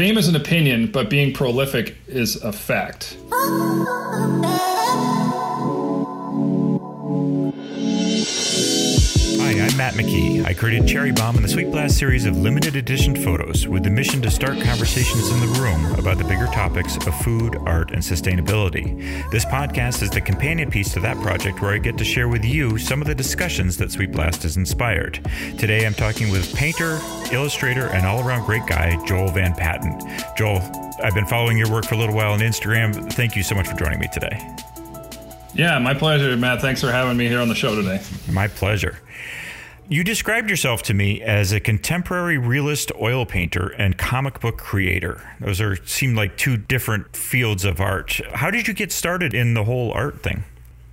Fame 0.00 0.16
is 0.16 0.28
an 0.28 0.34
opinion, 0.34 0.90
but 0.90 1.10
being 1.10 1.30
prolific 1.30 1.94
is 2.08 2.36
a 2.36 2.54
fact. 2.54 3.18
Matt 9.80 9.94
McKee. 9.94 10.44
I 10.44 10.52
created 10.52 10.86
Cherry 10.86 11.10
Bomb 11.10 11.36
and 11.36 11.44
the 11.44 11.48
Sweet 11.48 11.70
Blast 11.70 11.96
series 11.96 12.26
of 12.26 12.36
limited 12.36 12.76
edition 12.76 13.16
photos 13.16 13.66
with 13.66 13.82
the 13.82 13.88
mission 13.88 14.20
to 14.20 14.30
start 14.30 14.60
conversations 14.60 15.30
in 15.30 15.40
the 15.40 15.58
room 15.58 15.98
about 15.98 16.18
the 16.18 16.24
bigger 16.24 16.44
topics 16.48 16.98
of 17.06 17.14
food, 17.22 17.56
art, 17.64 17.90
and 17.92 18.02
sustainability. 18.02 19.00
This 19.30 19.46
podcast 19.46 20.02
is 20.02 20.10
the 20.10 20.20
companion 20.20 20.70
piece 20.70 20.92
to 20.92 21.00
that 21.00 21.16
project 21.22 21.62
where 21.62 21.72
I 21.72 21.78
get 21.78 21.96
to 21.96 22.04
share 22.04 22.28
with 22.28 22.44
you 22.44 22.76
some 22.76 23.00
of 23.00 23.06
the 23.06 23.14
discussions 23.14 23.78
that 23.78 23.90
Sweet 23.90 24.12
Blast 24.12 24.42
has 24.42 24.58
inspired. 24.58 25.18
Today 25.56 25.86
I'm 25.86 25.94
talking 25.94 26.30
with 26.30 26.54
painter, 26.54 27.00
illustrator, 27.32 27.86
and 27.86 28.04
all 28.04 28.22
around 28.22 28.44
great 28.44 28.66
guy, 28.66 29.02
Joel 29.06 29.30
VanPatten. 29.30 30.36
Joel, 30.36 30.60
I've 31.02 31.14
been 31.14 31.24
following 31.24 31.56
your 31.56 31.70
work 31.70 31.86
for 31.86 31.94
a 31.94 31.98
little 31.98 32.14
while 32.14 32.32
on 32.32 32.40
Instagram. 32.40 33.10
Thank 33.14 33.34
you 33.34 33.42
so 33.42 33.54
much 33.54 33.66
for 33.66 33.76
joining 33.78 33.98
me 33.98 34.08
today. 34.12 34.46
Yeah, 35.54 35.78
my 35.78 35.94
pleasure, 35.94 36.36
Matt. 36.36 36.60
Thanks 36.60 36.82
for 36.82 36.92
having 36.92 37.16
me 37.16 37.28
here 37.28 37.40
on 37.40 37.48
the 37.48 37.54
show 37.54 37.74
today. 37.74 38.02
My 38.30 38.46
pleasure. 38.46 38.98
You 39.92 40.04
described 40.04 40.48
yourself 40.48 40.84
to 40.84 40.94
me 40.94 41.20
as 41.20 41.50
a 41.50 41.58
contemporary 41.58 42.38
realist 42.38 42.92
oil 43.02 43.26
painter 43.26 43.74
and 43.76 43.98
comic 43.98 44.38
book 44.38 44.56
creator. 44.56 45.20
Those 45.40 45.60
are 45.60 45.84
seem 45.84 46.14
like 46.14 46.36
two 46.36 46.56
different 46.56 47.16
fields 47.16 47.64
of 47.64 47.80
art. 47.80 48.20
How 48.34 48.52
did 48.52 48.68
you 48.68 48.74
get 48.74 48.92
started 48.92 49.34
in 49.34 49.54
the 49.54 49.64
whole 49.64 49.90
art 49.90 50.22
thing? 50.22 50.44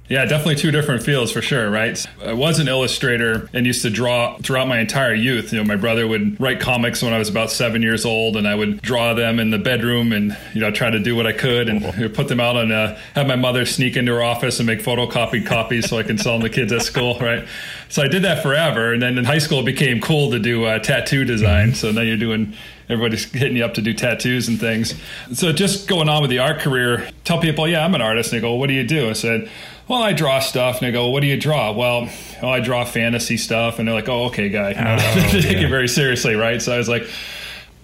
Yeah, 0.10 0.24
definitely 0.24 0.56
two 0.56 0.72
different 0.72 1.04
fields 1.04 1.32
for 1.34 1.42
sure, 1.42 1.70
right? 1.70 2.06
I 2.24 2.32
was 2.32 2.60
an 2.60 2.70
illustrator 2.70 3.50
and 3.52 3.66
used 3.66 3.82
to 3.82 3.90
draw 3.90 4.38
throughout 4.38 4.70
my 4.70 4.80
entire 4.80 5.14
youth. 5.14 5.52
You 5.52 5.60
know, 5.60 5.66
my 5.66 5.76
brother 5.76 6.08
would 6.08 6.40
write 6.40 6.62
comics 6.62 7.04
when 7.04 7.12
I 7.12 7.20
was 7.20 7.28
about 7.28 7.52
seven 7.52 7.82
years 7.82 8.06
old, 8.06 8.38
and 8.38 8.48
I 8.48 8.56
would 8.56 8.82
draw 8.82 9.14
them 9.14 9.38
in 9.38 9.50
the 9.50 9.58
bedroom 9.58 10.14
and, 10.14 10.38
you 10.54 10.62
know, 10.62 10.72
try 10.72 10.90
to 10.90 11.00
do 11.00 11.14
what 11.14 11.28
I 11.28 11.34
could 11.34 11.68
and 11.68 12.14
put 12.16 12.30
them 12.30 12.40
out 12.40 12.56
and 12.56 12.72
uh, 12.72 12.96
have 13.16 13.28
my 13.28 13.36
mother 13.36 13.66
sneak 13.66 13.98
into 13.98 14.14
her 14.14 14.24
office 14.24 14.60
and 14.60 14.68
make 14.68 14.80
photocopied 14.80 15.46
copies 15.46 15.90
so 15.90 15.98
I 15.98 16.04
can 16.04 16.18
sell 16.18 16.40
them 16.40 16.44
to 16.44 16.50
kids 16.50 16.72
at 16.72 16.84
school, 16.84 17.20
right? 17.22 17.46
So 17.90 18.02
I 18.02 18.08
did 18.08 18.24
that 18.24 18.42
forever. 18.44 18.94
And 18.94 19.02
then 19.02 19.18
in 19.18 19.26
high 19.26 19.38
school, 19.40 19.60
it 19.60 19.66
became 19.66 20.00
cool 20.00 20.32
to 20.32 20.40
do 20.40 20.64
uh, 20.64 20.80
tattoo 20.80 21.26
design. 21.26 21.74
So 21.74 21.92
now 21.92 22.02
you're 22.02 22.16
doing 22.16 22.54
everybody's 22.90 23.26
hitting 23.26 23.58
you 23.58 23.66
up 23.66 23.74
to 23.74 23.82
do 23.82 23.94
tattoos 23.94 24.48
and 24.48 24.58
things. 24.58 24.94
So 25.34 25.52
just 25.52 25.90
going 25.90 26.08
on 26.08 26.22
with 26.22 26.30
the 26.30 26.40
art 26.40 26.60
career, 26.60 27.10
tell 27.26 27.40
people, 27.40 27.68
yeah, 27.68 27.84
I'm 27.84 27.94
an 27.96 28.02
artist. 28.02 28.32
And 28.32 28.38
they 28.38 28.42
go, 28.42 28.52
well, 28.52 28.60
what 28.60 28.68
do 28.68 28.74
you 28.74 28.88
do? 28.88 29.10
I 29.10 29.14
said, 29.14 29.50
well, 29.88 30.04
I 30.04 30.14
draw 30.14 30.40
stuff. 30.40 30.80
And 30.80 30.88
I 30.88 30.92
go, 30.92 31.04
well, 31.04 31.14
what 31.14 31.22
do 31.22 31.28
you 31.28 31.38
draw? 31.40 31.72
Well, 31.72 32.10
oh, 32.42 32.50
I 32.50 32.60
draw 32.60 32.86
fantasy 32.86 33.38
stuff. 33.38 33.80
And 33.80 33.88
they're 33.88 33.96
like, 33.96 34.10
oh, 34.10 34.26
okay, 34.26 34.50
guy. 34.50 34.70
You 34.70 34.76
know, 34.76 34.98
oh, 35.00 35.30
they 35.32 35.42
take 35.42 35.58
yeah. 35.58 35.68
it 35.68 35.70
very 35.70 35.88
seriously, 35.88 36.36
right? 36.36 36.62
So 36.62 36.74
I 36.74 36.78
was 36.78 36.90
like, 36.90 37.08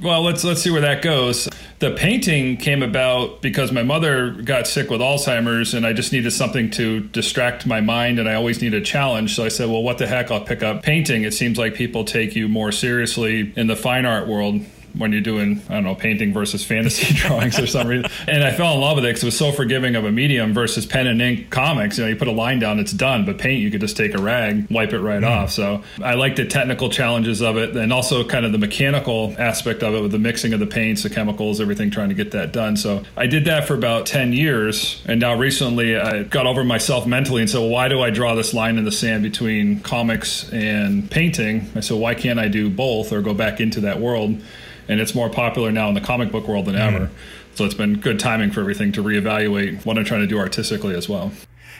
well, 0.02 0.24
let's 0.24 0.44
let's 0.44 0.62
see 0.62 0.72
where 0.72 0.82
that 0.82 1.02
goes. 1.02 1.48
The 1.80 1.92
painting 1.92 2.58
came 2.58 2.82
about 2.82 3.42
because 3.42 3.72
my 3.72 3.84
mother 3.84 4.32
got 4.32 4.68
sick 4.68 4.90
with 4.90 5.02
Alzheimer's, 5.02 5.74
and 5.74 5.86
I 5.86 5.94
just 5.94 6.12
needed 6.12 6.32
something 6.32 6.72
to 6.72 7.02
distract 7.02 7.66
my 7.66 7.80
mind, 7.80 8.20
and 8.20 8.28
I 8.28 8.34
always 8.34 8.62
need 8.62 8.74
a 8.74 8.82
challenge. 8.82 9.36
So 9.36 9.46
I 9.46 9.50
said, 9.50 9.70
"Well, 9.70 9.84
what 9.84 10.00
the 10.00 10.08
heck? 10.08 10.32
I'll 10.32 10.44
pick 10.44 10.64
up 10.64 10.82
painting." 10.84 11.24
It 11.24 11.34
seems 11.34 11.58
like 11.58 11.76
people 11.76 12.06
take 12.06 12.36
you 12.36 12.48
more 12.48 12.72
seriously 12.72 13.54
in 13.56 13.68
the 13.68 13.76
fine 13.76 14.06
art 14.06 14.28
world 14.28 14.62
when 14.98 15.12
you're 15.12 15.22
doing 15.22 15.62
I 15.70 15.76
don't 15.76 15.84
know 15.84 15.96
painting 15.96 16.34
versus 16.34 16.64
fantasy 16.64 17.14
drawings 17.16 17.60
or 17.60 17.68
some 17.68 17.88
reason. 17.88 18.10
And 18.28 18.44
I 18.44 18.52
fell 18.52 18.74
in 18.76 18.82
love 18.82 18.96
with 18.96 19.06
it 19.06 19.10
because 19.10 19.24
it 19.24 19.28
was 19.28 19.38
so 19.38 19.52
forgiving 19.52 19.96
of 19.96 20.06
a 20.06 20.12
medium 20.12 20.54
versus 20.54 20.86
pen 20.86 21.08
and 21.08 21.22
ink 21.22 21.50
comics. 21.50 21.98
You 21.98 22.06
know, 22.06 22.10
you 22.10 22.16
put 22.16 22.28
a 22.28 22.32
line 22.34 22.60
down, 22.60 22.80
it's 22.80 22.92
done. 22.92 23.26
But 23.26 23.38
paint, 23.38 23.62
you 23.62 23.72
could 23.72 23.82
just 23.82 23.98
take 23.98 24.14
a 24.14 24.22
rag, 24.22 24.68
wipe 24.70 24.94
it 24.94 25.00
right 25.00 25.22
mm. 25.22 25.30
off. 25.30 25.52
So 25.52 25.84
I 26.02 26.16
like 26.16 26.36
the 26.36 26.46
technical 26.46 26.90
challenges 26.90 27.42
of 27.42 27.58
it, 27.58 27.76
and 27.76 27.92
also 27.92 28.24
kind 28.24 28.46
of 28.46 28.52
the 28.52 28.58
mechanical 28.58 29.36
aspect 29.38 29.84
of 29.84 29.94
it 29.94 30.02
with 30.02 30.12
the 30.12 30.20
mixing 30.20 30.54
of 30.54 30.60
the 30.60 30.68
paints, 30.68 31.04
the 31.04 31.10
chemicals, 31.10 31.60
everything, 31.60 31.92
trying 31.92 32.10
to 32.10 32.16
get 32.16 32.32
that 32.32 32.52
done. 32.54 32.78
So 32.78 33.04
I 33.18 33.28
did 33.28 33.46
that 33.46 33.68
for 33.68 33.74
about 33.74 34.06
ten 34.06 34.34
years, 34.34 35.02
and 35.06 35.20
now 35.20 35.36
recently 35.36 35.98
I 35.98 36.24
got 36.24 36.48
over 36.48 36.64
myself 36.64 37.06
mentally 37.08 37.42
and 37.42 37.50
said, 37.50 37.60
well, 37.60 37.70
why 37.70 37.88
do 37.88 38.02
I 38.02 38.10
draw 38.10 38.36
this 38.36 38.54
line 38.54 38.78
in 38.78 38.86
the 38.86 38.92
sand 38.92 39.24
between 39.24 39.80
comics 39.82 40.52
and 40.52 41.10
painting? 41.10 41.70
I 41.76 41.80
said, 41.80 41.98
why 41.98 42.16
can't 42.16 42.40
I 42.40 42.48
do 42.48 42.70
both 42.70 43.12
or 43.12 43.22
go 43.22 43.34
back 43.34 43.60
into 43.60 43.82
that 43.82 44.00
world? 44.00 44.42
And 44.88 45.00
it's 45.00 45.16
more 45.16 45.30
popular 45.30 45.72
now 45.72 45.88
in 45.90 45.94
the 45.94 46.02
comic 46.02 46.32
book 46.32 46.48
world 46.48 46.66
than 46.66 46.76
mm-hmm. 46.76 46.96
ever. 46.96 47.10
So 47.56 47.66
it's 47.66 47.76
been 47.76 48.00
good 48.00 48.20
timing 48.20 48.52
for 48.52 48.62
everything 48.62 48.92
to 48.94 49.04
reevaluate 49.04 49.86
what 49.86 49.98
I'm 49.98 50.06
trying 50.06 50.22
to 50.22 50.28
do 50.28 50.40
artistically 50.40 50.96
as 50.96 51.08
well. 51.08 51.32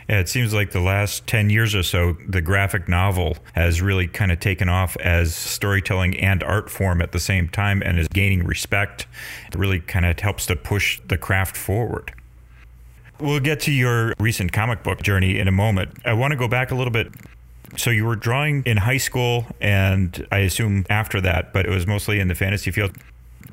Yeah, 0.10 0.20
it 0.20 0.28
seems 0.30 0.54
like 0.54 0.72
the 0.72 0.82
last 0.82 1.26
10 1.28 1.50
years 1.50 1.74
or 1.74 1.84
so, 1.84 2.18
the 2.28 2.42
graphic 2.42 2.90
novel 2.90 3.38
has 3.54 3.82
really 3.82 4.08
kind 4.08 4.32
of 4.32 4.40
taken 4.40 4.68
off 4.68 4.98
as 4.98 5.34
storytelling 5.34 6.20
and 6.20 6.44
art 6.44 6.70
form 6.70 7.02
at 7.02 7.14
the 7.14 7.20
same 7.20 7.48
time 7.48 7.82
and 7.82 7.98
is 7.98 8.08
gaining 8.10 8.44
respect. 8.44 9.08
It 9.48 9.56
really 9.56 9.80
kind 9.80 10.06
of 10.06 10.20
helps 10.20 10.46
to 10.48 10.56
push 10.56 11.00
the 11.08 11.18
craft 11.18 11.56
forward. 11.56 12.14
We'll 13.20 13.40
get 13.40 13.62
to 13.62 13.72
your 13.72 14.14
recent 14.20 14.52
comic 14.52 14.84
book 14.84 15.02
journey 15.02 15.40
in 15.40 15.48
a 15.48 15.52
moment. 15.52 15.98
I 16.04 16.14
want 16.14 16.32
to 16.32 16.38
go 16.38 16.48
back 16.48 16.72
a 16.72 16.76
little 16.76 16.92
bit 16.92 17.08
so 17.78 17.90
you 17.90 18.06
were 18.06 18.16
drawing 18.16 18.64
in 18.66 18.78
high 18.78 18.98
school, 18.98 19.46
and 19.60 20.26
I 20.32 20.40
assume 20.40 20.86
after 20.90 21.22
that, 21.22 21.54
but 21.54 21.66
it 21.66 21.70
was 21.70 21.88
mostly 21.88 22.20
in 22.20 22.28
the 22.28 22.36
fantasy 22.36 22.72
field. 22.72 22.92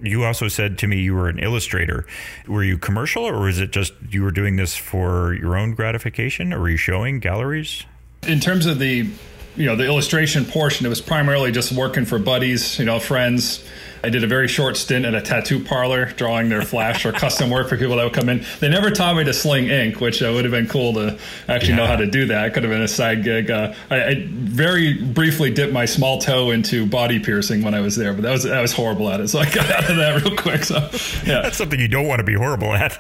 You 0.03 0.25
also 0.25 0.49
said 0.49 0.79
to 0.79 0.87
me 0.87 1.01
you 1.01 1.15
were 1.15 1.29
an 1.29 1.39
illustrator. 1.39 2.07
Were 2.47 2.65
you 2.65 2.79
commercial, 2.79 3.25
or 3.25 3.41
was 3.41 3.59
it 3.59 3.71
just 3.71 3.93
you 4.11 4.23
were 4.23 4.31
doing 4.31 4.57
this 4.57 4.77
for 4.77 5.35
your 5.35 5.57
own 5.57 5.75
gratification, 5.75 6.53
or 6.53 6.61
were 6.61 6.71
you 6.71 6.77
showing 6.77 7.21
galleries? 7.21 7.85
In 8.27 8.41
terms 8.41 8.67
of 8.67 8.79
the, 8.79 9.09
you 9.57 9.67
know, 9.67 9.77
the 9.77 9.85
illustration 9.85 10.45
portion, 10.45 10.87
it 10.87 10.89
was 10.89 11.01
primarily 11.01 11.53
just 11.53 11.73
working 11.73 12.05
for 12.05 12.19
buddies, 12.19 12.79
you 12.79 12.85
know, 12.85 12.99
friends 12.99 13.65
I 14.03 14.09
did 14.09 14.25
a 14.25 14.27
very 14.27 14.49
short 14.49 14.77
stint 14.77 15.05
at 15.05 15.15
a 15.15 15.21
tattoo 15.21 15.63
parlor 15.63 16.07
drawing 16.07 16.49
their 16.49 16.63
flash 16.63 17.05
or 17.05 17.13
custom 17.13 17.51
work 17.51 17.69
for 17.69 17.77
people 17.77 17.97
that 17.97 18.05
would 18.05 18.15
come 18.15 18.29
in. 18.29 18.45
They 18.61 18.69
never 18.69 18.91
taught 18.91 19.17
me 19.17 19.25
to 19.25 19.33
sling 19.35 19.67
ink, 19.67 20.01
which 20.01 20.23
uh, 20.23 20.33
would 20.33 20.45
have 20.45 20.53
been 20.53 20.69
cool 20.69 20.95
to 20.95 21.19
actually 21.49 21.71
yeah. 21.71 21.77
know 21.77 21.87
how 21.87 21.97
to 21.97 22.07
do 22.07 22.27
that. 22.27 22.47
It 22.47 22.55
could 22.55 22.63
have 22.63 22.73
been 22.73 22.83
a 22.83 22.89
side 22.89 23.23
gig. 23.25 23.51
Uh, 23.51 23.75
I, 23.91 24.05
I, 24.05 24.27
very 24.29 24.95
briefly 24.95 25.51
dipped 25.51 25.73
my 25.73 25.85
small 25.85 26.19
toe 26.19 26.51
into 26.51 26.87
body 26.87 27.19
piercing 27.19 27.63
when 27.63 27.75
I 27.75 27.81
was 27.81 27.97
there, 27.97 28.15
but 28.15 28.23
that 28.23 28.33
was 28.33 28.47
I 28.47 28.61
was 28.61 28.73
horrible 28.73 29.11
at 29.11 29.21
it, 29.21 29.29
so 29.29 29.39
I 29.39 29.45
got 29.51 29.71
out 29.71 29.91
of 29.91 29.97
that 29.97 30.23
real 30.23 30.37
quick. 30.37 30.65
So 30.65 30.77
yeah, 31.27 31.43
that's 31.43 31.57
something 31.57 31.79
you 31.79 31.89
don't 31.89 32.07
want 32.07 32.21
to 32.21 32.25
be 32.25 32.35
horrible 32.35 32.73
at. 32.73 32.99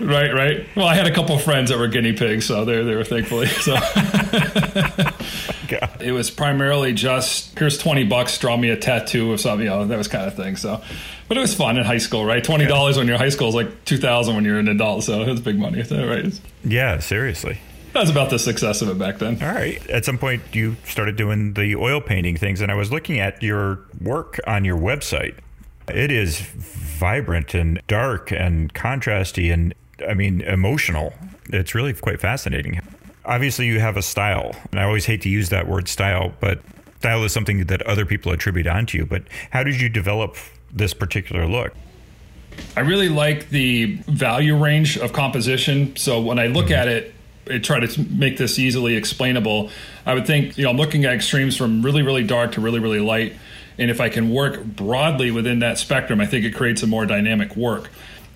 Right, 0.00 0.32
right. 0.34 0.66
Well, 0.74 0.86
I 0.86 0.94
had 0.94 1.06
a 1.06 1.14
couple 1.14 1.36
of 1.36 1.42
friends 1.42 1.70
that 1.70 1.78
were 1.78 1.88
guinea 1.88 2.12
pigs, 2.12 2.46
so 2.46 2.64
they 2.64 2.82
they 2.82 2.94
were 2.94 3.04
thankfully 3.04 3.46
so. 3.46 3.76
It 6.00 6.12
was 6.12 6.30
primarily 6.30 6.92
just 6.92 7.58
here's 7.58 7.78
twenty 7.78 8.04
bucks, 8.04 8.36
draw 8.38 8.56
me 8.56 8.70
a 8.70 8.76
tattoo 8.76 9.32
of 9.32 9.40
something, 9.40 9.66
you 9.66 9.70
know, 9.70 9.86
that 9.86 9.98
was 9.98 10.08
kind 10.08 10.26
of 10.26 10.34
thing. 10.42 10.56
So, 10.56 10.82
but 11.28 11.36
it 11.36 11.40
was 11.40 11.54
fun 11.54 11.76
in 11.76 11.84
high 11.84 11.98
school, 11.98 12.24
right? 12.24 12.42
Twenty 12.42 12.66
dollars 12.66 12.96
when 12.96 13.06
you're 13.06 13.18
high 13.18 13.28
school 13.28 13.48
is 13.48 13.54
like 13.54 13.84
two 13.84 13.98
thousand 13.98 14.34
when 14.34 14.44
you're 14.44 14.58
an 14.58 14.68
adult, 14.68 15.04
so 15.04 15.22
it 15.22 15.28
was 15.28 15.40
big 15.40 15.58
money, 15.58 15.82
right? 15.82 16.40
Yeah, 16.64 16.98
seriously. 16.98 17.58
That 17.92 18.00
was 18.00 18.10
about 18.10 18.30
the 18.30 18.38
success 18.38 18.82
of 18.82 18.88
it 18.88 18.98
back 18.98 19.18
then. 19.18 19.42
All 19.42 19.52
right. 19.52 19.84
At 19.90 20.04
some 20.04 20.16
point, 20.16 20.42
you 20.52 20.76
started 20.84 21.16
doing 21.16 21.54
the 21.54 21.74
oil 21.74 22.00
painting 22.00 22.36
things, 22.36 22.60
and 22.60 22.70
I 22.70 22.76
was 22.76 22.92
looking 22.92 23.18
at 23.18 23.42
your 23.42 23.80
work 24.00 24.38
on 24.46 24.64
your 24.64 24.78
website. 24.78 25.34
It 25.88 26.12
is 26.12 26.40
vibrant 26.40 27.52
and 27.52 27.82
dark 27.88 28.30
and 28.30 28.72
contrasty 28.74 29.52
and, 29.52 29.74
I 30.08 30.14
mean, 30.14 30.40
emotional. 30.42 31.12
It's 31.48 31.74
really 31.74 31.92
quite 31.92 32.20
fascinating 32.20 32.80
obviously 33.24 33.66
you 33.66 33.80
have 33.80 33.96
a 33.96 34.02
style, 34.02 34.54
and 34.70 34.80
I 34.80 34.84
always 34.84 35.06
hate 35.06 35.22
to 35.22 35.28
use 35.28 35.48
that 35.50 35.68
word 35.68 35.88
style, 35.88 36.32
but 36.40 36.60
style 37.00 37.24
is 37.24 37.32
something 37.32 37.64
that 37.64 37.80
other 37.82 38.04
people 38.04 38.30
attribute 38.30 38.66
onto 38.66 38.98
you. 38.98 39.06
But 39.06 39.22
how 39.52 39.62
did 39.62 39.80
you 39.80 39.88
develop 39.88 40.36
this 40.70 40.92
particular 40.92 41.46
look? 41.46 41.74
I 42.76 42.80
really 42.80 43.08
like 43.08 43.48
the 43.48 43.96
value 44.06 44.54
range 44.54 44.98
of 44.98 45.14
composition. 45.14 45.96
So 45.96 46.20
when 46.20 46.38
I 46.38 46.48
look 46.48 46.66
mm-hmm. 46.66 46.74
at 46.74 46.88
it, 46.88 47.14
I 47.50 47.56
try 47.56 47.80
to 47.80 48.02
make 48.10 48.36
this 48.36 48.58
easily 48.58 48.96
explainable. 48.96 49.70
I 50.04 50.12
would 50.12 50.26
think, 50.26 50.58
you 50.58 50.64
know, 50.64 50.70
I'm 50.70 50.76
looking 50.76 51.06
at 51.06 51.14
extremes 51.14 51.56
from 51.56 51.80
really, 51.80 52.02
really 52.02 52.22
dark 52.22 52.52
to 52.52 52.60
really, 52.60 52.80
really 52.80 53.00
light. 53.00 53.34
And 53.78 53.90
if 53.90 53.98
I 53.98 54.10
can 54.10 54.28
work 54.28 54.62
broadly 54.62 55.30
within 55.30 55.60
that 55.60 55.78
spectrum, 55.78 56.20
I 56.20 56.26
think 56.26 56.44
it 56.44 56.54
creates 56.54 56.82
a 56.82 56.86
more 56.86 57.06
dynamic 57.06 57.56
work 57.56 57.88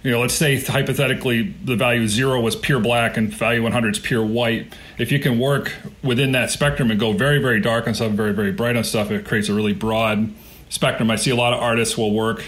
you 0.04 0.10
know, 0.10 0.20
let's 0.20 0.34
say 0.34 0.60
hypothetically 0.60 1.54
the 1.64 1.76
value 1.76 2.06
zero 2.06 2.38
was 2.38 2.54
pure 2.54 2.78
black 2.78 3.16
and 3.16 3.32
value 3.32 3.62
100 3.62 3.94
is 3.96 3.98
pure 3.98 4.24
white. 4.24 4.70
If 4.98 5.10
you 5.10 5.18
can 5.18 5.38
work 5.38 5.72
within 6.02 6.32
that 6.32 6.50
spectrum 6.50 6.90
and 6.90 7.00
go 7.00 7.12
very, 7.12 7.38
very 7.38 7.58
dark 7.58 7.88
on 7.88 7.94
stuff, 7.94 8.12
very, 8.12 8.34
very 8.34 8.52
bright 8.52 8.76
on 8.76 8.84
stuff, 8.84 9.10
it 9.10 9.24
creates 9.24 9.48
a 9.48 9.54
really 9.54 9.72
broad 9.72 10.30
spectrum. 10.68 11.10
I 11.10 11.16
see 11.16 11.30
a 11.30 11.34
lot 11.36 11.54
of 11.54 11.60
artists 11.60 11.96
will 11.96 12.12
work 12.12 12.44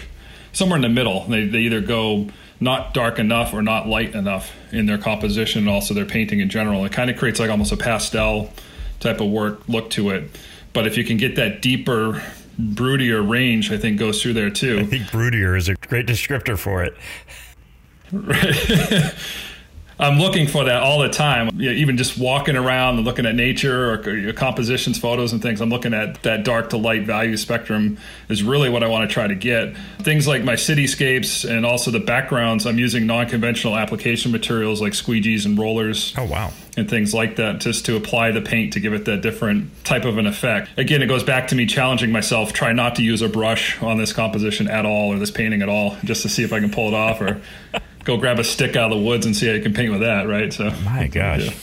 somewhere 0.53 0.75
in 0.75 0.83
the 0.83 0.89
middle. 0.89 1.23
They, 1.25 1.47
they 1.47 1.61
either 1.61 1.81
go 1.81 2.29
not 2.59 2.93
dark 2.93 3.17
enough 3.17 3.55
or 3.55 3.63
not 3.63 3.87
light 3.87 4.13
enough 4.13 4.51
in 4.71 4.85
their 4.85 4.99
composition 4.99 5.61
and 5.61 5.69
also 5.69 5.95
their 5.95 6.05
painting 6.05 6.39
in 6.39 6.49
general. 6.49 6.85
It 6.85 6.91
kind 6.91 7.09
of 7.09 7.17
creates 7.17 7.39
like 7.39 7.49
almost 7.49 7.71
a 7.71 7.77
pastel 7.77 8.53
type 8.99 9.19
of 9.19 9.31
work 9.31 9.67
look 9.67 9.89
to 9.91 10.11
it. 10.11 10.29
But 10.73 10.85
if 10.85 10.95
you 10.95 11.03
can 11.03 11.17
get 11.17 11.35
that 11.37 11.63
deeper, 11.63 12.21
broodier 12.59 13.27
range, 13.27 13.71
I 13.71 13.77
think 13.77 13.97
goes 13.97 14.21
through 14.21 14.33
there 14.33 14.51
too. 14.51 14.79
I 14.79 14.85
think 14.85 15.07
broodier 15.07 15.57
is 15.57 15.69
a 15.69 15.73
great 15.73 16.05
descriptor 16.05 16.55
for 16.55 16.83
it. 16.83 16.95
Right. 18.11 19.13
I'm 19.99 20.19
looking 20.19 20.47
for 20.47 20.65
that 20.65 20.83
all 20.83 20.99
the 20.99 21.09
time. 21.09 21.59
You 21.59 21.71
know, 21.71 21.75
even 21.75 21.97
just 21.97 22.19
walking 22.19 22.55
around 22.55 22.97
and 22.97 23.05
looking 23.05 23.25
at 23.25 23.33
nature 23.33 23.91
or 23.91 24.15
your 24.15 24.33
compositions, 24.33 24.99
photos, 24.99 25.33
and 25.33 25.41
things. 25.41 25.59
I'm 25.59 25.69
looking 25.69 25.93
at 25.95 26.21
that 26.21 26.43
dark 26.43 26.69
to 26.69 26.77
light 26.77 27.07
value 27.07 27.35
spectrum 27.35 27.97
is 28.29 28.43
really 28.43 28.69
what 28.69 28.83
I 28.83 28.87
want 28.89 29.09
to 29.09 29.13
try 29.13 29.25
to 29.25 29.33
get. 29.33 29.75
Things 29.99 30.27
like 30.27 30.43
my 30.43 30.53
cityscapes 30.53 31.49
and 31.49 31.65
also 31.65 31.89
the 31.89 31.99
backgrounds. 31.99 32.67
I'm 32.67 32.77
using 32.77 33.07
non-conventional 33.07 33.75
application 33.75 34.31
materials 34.31 34.81
like 34.81 34.93
squeegees 34.93 35.45
and 35.45 35.57
rollers. 35.57 36.13
Oh 36.15 36.25
wow! 36.25 36.51
And 36.77 36.87
things 36.87 37.11
like 37.15 37.37
that, 37.37 37.59
just 37.59 37.87
to 37.87 37.95
apply 37.95 38.31
the 38.31 38.41
paint 38.41 38.73
to 38.73 38.79
give 38.79 38.93
it 38.93 39.05
that 39.05 39.21
different 39.21 39.83
type 39.83 40.05
of 40.05 40.19
an 40.19 40.27
effect. 40.27 40.69
Again, 40.77 41.01
it 41.01 41.07
goes 41.07 41.23
back 41.23 41.47
to 41.47 41.55
me 41.55 41.65
challenging 41.65 42.11
myself. 42.11 42.53
Try 42.53 42.71
not 42.71 42.95
to 42.97 43.03
use 43.03 43.23
a 43.23 43.29
brush 43.29 43.81
on 43.81 43.97
this 43.97 44.13
composition 44.13 44.67
at 44.67 44.85
all 44.85 45.11
or 45.11 45.17
this 45.17 45.31
painting 45.31 45.63
at 45.63 45.69
all, 45.69 45.97
just 46.03 46.21
to 46.21 46.29
see 46.29 46.43
if 46.43 46.53
I 46.53 46.59
can 46.59 46.69
pull 46.69 46.89
it 46.89 46.93
off 46.93 47.19
or 47.19 47.41
go 48.07 48.17
grab 48.17 48.39
a 48.39 48.43
stick 48.43 48.75
out 48.77 48.91
of 48.91 48.97
the 48.97 49.03
woods 49.03 49.25
and 49.25 49.35
see 49.35 49.47
how 49.47 49.53
you 49.53 49.61
can 49.61 49.73
paint 49.73 49.91
with 49.91 49.99
that, 49.99 50.27
right? 50.27 50.51
So 50.51 50.71
my 50.83 51.07
gosh. 51.07 51.53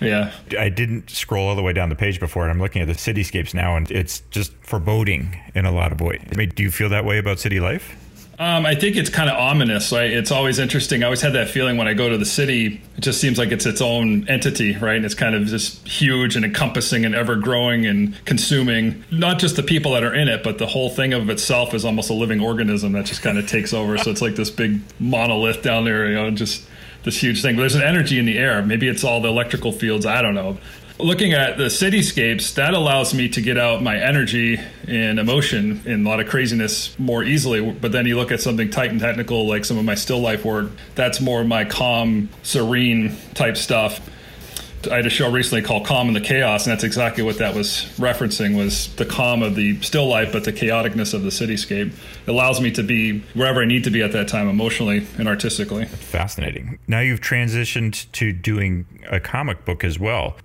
Yeah. 0.00 0.32
yeah. 0.50 0.60
I 0.60 0.68
didn't 0.68 1.08
scroll 1.08 1.48
all 1.48 1.56
the 1.56 1.62
way 1.62 1.72
down 1.72 1.88
the 1.88 1.96
page 1.96 2.20
before, 2.20 2.42
and 2.42 2.52
I'm 2.52 2.60
looking 2.60 2.82
at 2.82 2.88
the 2.88 2.94
cityscapes 2.94 3.54
now, 3.54 3.74
and 3.74 3.90
it's 3.90 4.20
just 4.30 4.52
foreboding 4.60 5.40
in 5.54 5.64
a 5.64 5.72
lot 5.72 5.90
of 5.90 6.00
ways. 6.00 6.22
I 6.30 6.36
mean, 6.36 6.50
do 6.50 6.62
you 6.62 6.70
feel 6.70 6.90
that 6.90 7.06
way 7.06 7.18
about 7.18 7.38
city 7.38 7.58
life? 7.58 7.96
Um, 8.36 8.66
I 8.66 8.74
think 8.74 8.96
it's 8.96 9.10
kind 9.10 9.30
of 9.30 9.36
ominous, 9.38 9.92
right? 9.92 10.10
It's 10.10 10.32
always 10.32 10.58
interesting. 10.58 11.02
I 11.02 11.06
always 11.06 11.20
had 11.20 11.34
that 11.34 11.50
feeling 11.50 11.76
when 11.76 11.86
I 11.86 11.94
go 11.94 12.08
to 12.08 12.18
the 12.18 12.24
city. 12.24 12.80
It 12.96 13.00
just 13.00 13.20
seems 13.20 13.38
like 13.38 13.52
it's 13.52 13.64
its 13.64 13.80
own 13.80 14.28
entity, 14.28 14.76
right? 14.76 14.96
And 14.96 15.04
it's 15.04 15.14
kind 15.14 15.36
of 15.36 15.46
just 15.46 15.86
huge 15.86 16.34
and 16.34 16.44
encompassing 16.44 17.04
and 17.04 17.14
ever 17.14 17.36
growing 17.36 17.86
and 17.86 18.14
consuming 18.24 19.04
not 19.12 19.38
just 19.38 19.54
the 19.54 19.62
people 19.62 19.92
that 19.92 20.02
are 20.02 20.14
in 20.14 20.26
it, 20.26 20.42
but 20.42 20.58
the 20.58 20.66
whole 20.66 20.90
thing 20.90 21.12
of 21.12 21.30
itself 21.30 21.74
is 21.74 21.84
almost 21.84 22.10
a 22.10 22.14
living 22.14 22.40
organism 22.40 22.92
that 22.92 23.06
just 23.06 23.22
kind 23.22 23.38
of 23.38 23.46
takes 23.46 23.72
over. 23.72 23.96
So 23.98 24.10
it's 24.10 24.22
like 24.22 24.34
this 24.34 24.50
big 24.50 24.80
monolith 24.98 25.62
down 25.62 25.84
there, 25.84 26.08
you 26.08 26.14
know, 26.14 26.30
just 26.32 26.66
this 27.04 27.22
huge 27.22 27.40
thing. 27.40 27.54
But 27.54 27.60
there's 27.60 27.76
an 27.76 27.82
energy 27.82 28.18
in 28.18 28.24
the 28.24 28.38
air. 28.38 28.62
Maybe 28.62 28.88
it's 28.88 29.04
all 29.04 29.20
the 29.20 29.28
electrical 29.28 29.70
fields. 29.70 30.06
I 30.06 30.22
don't 30.22 30.34
know 30.34 30.58
looking 30.98 31.32
at 31.32 31.56
the 31.56 31.64
cityscapes, 31.64 32.54
that 32.54 32.74
allows 32.74 33.14
me 33.14 33.28
to 33.30 33.40
get 33.40 33.58
out 33.58 33.82
my 33.82 33.96
energy 33.96 34.60
and 34.86 35.18
emotion 35.18 35.82
and 35.86 36.06
a 36.06 36.08
lot 36.08 36.20
of 36.20 36.28
craziness 36.28 36.98
more 36.98 37.24
easily. 37.24 37.70
But 37.72 37.92
then 37.92 38.06
you 38.06 38.16
look 38.16 38.30
at 38.32 38.40
something 38.40 38.70
tight 38.70 38.90
and 38.90 39.00
technical, 39.00 39.46
like 39.46 39.64
some 39.64 39.78
of 39.78 39.84
my 39.84 39.94
still 39.94 40.20
life 40.20 40.44
work, 40.44 40.70
that's 40.94 41.20
more 41.20 41.44
my 41.44 41.64
calm, 41.64 42.28
serene 42.42 43.16
type 43.34 43.56
stuff. 43.56 44.00
I 44.90 44.96
had 44.96 45.06
a 45.06 45.10
show 45.10 45.30
recently 45.30 45.62
called 45.62 45.86
Calm 45.86 46.08
in 46.08 46.14
the 46.14 46.20
Chaos, 46.20 46.66
and 46.66 46.72
that's 46.72 46.84
exactly 46.84 47.22
what 47.22 47.38
that 47.38 47.54
was 47.54 47.86
referencing 47.96 48.54
was 48.54 48.94
the 48.96 49.06
calm 49.06 49.42
of 49.42 49.54
the 49.54 49.80
still 49.80 50.06
life, 50.06 50.30
but 50.30 50.44
the 50.44 50.52
chaoticness 50.52 51.14
of 51.14 51.22
the 51.22 51.30
cityscape. 51.30 51.92
It 52.26 52.30
allows 52.30 52.60
me 52.60 52.70
to 52.72 52.82
be 52.82 53.20
wherever 53.32 53.62
I 53.62 53.64
need 53.64 53.84
to 53.84 53.90
be 53.90 54.02
at 54.02 54.12
that 54.12 54.28
time, 54.28 54.46
emotionally 54.46 55.06
and 55.16 55.26
artistically. 55.26 55.86
Fascinating. 55.86 56.78
Now 56.86 57.00
you've 57.00 57.22
transitioned 57.22 58.12
to 58.12 58.32
doing 58.32 58.84
a 59.10 59.20
comic 59.20 59.64
book 59.64 59.84
as 59.84 59.98
well. 59.98 60.36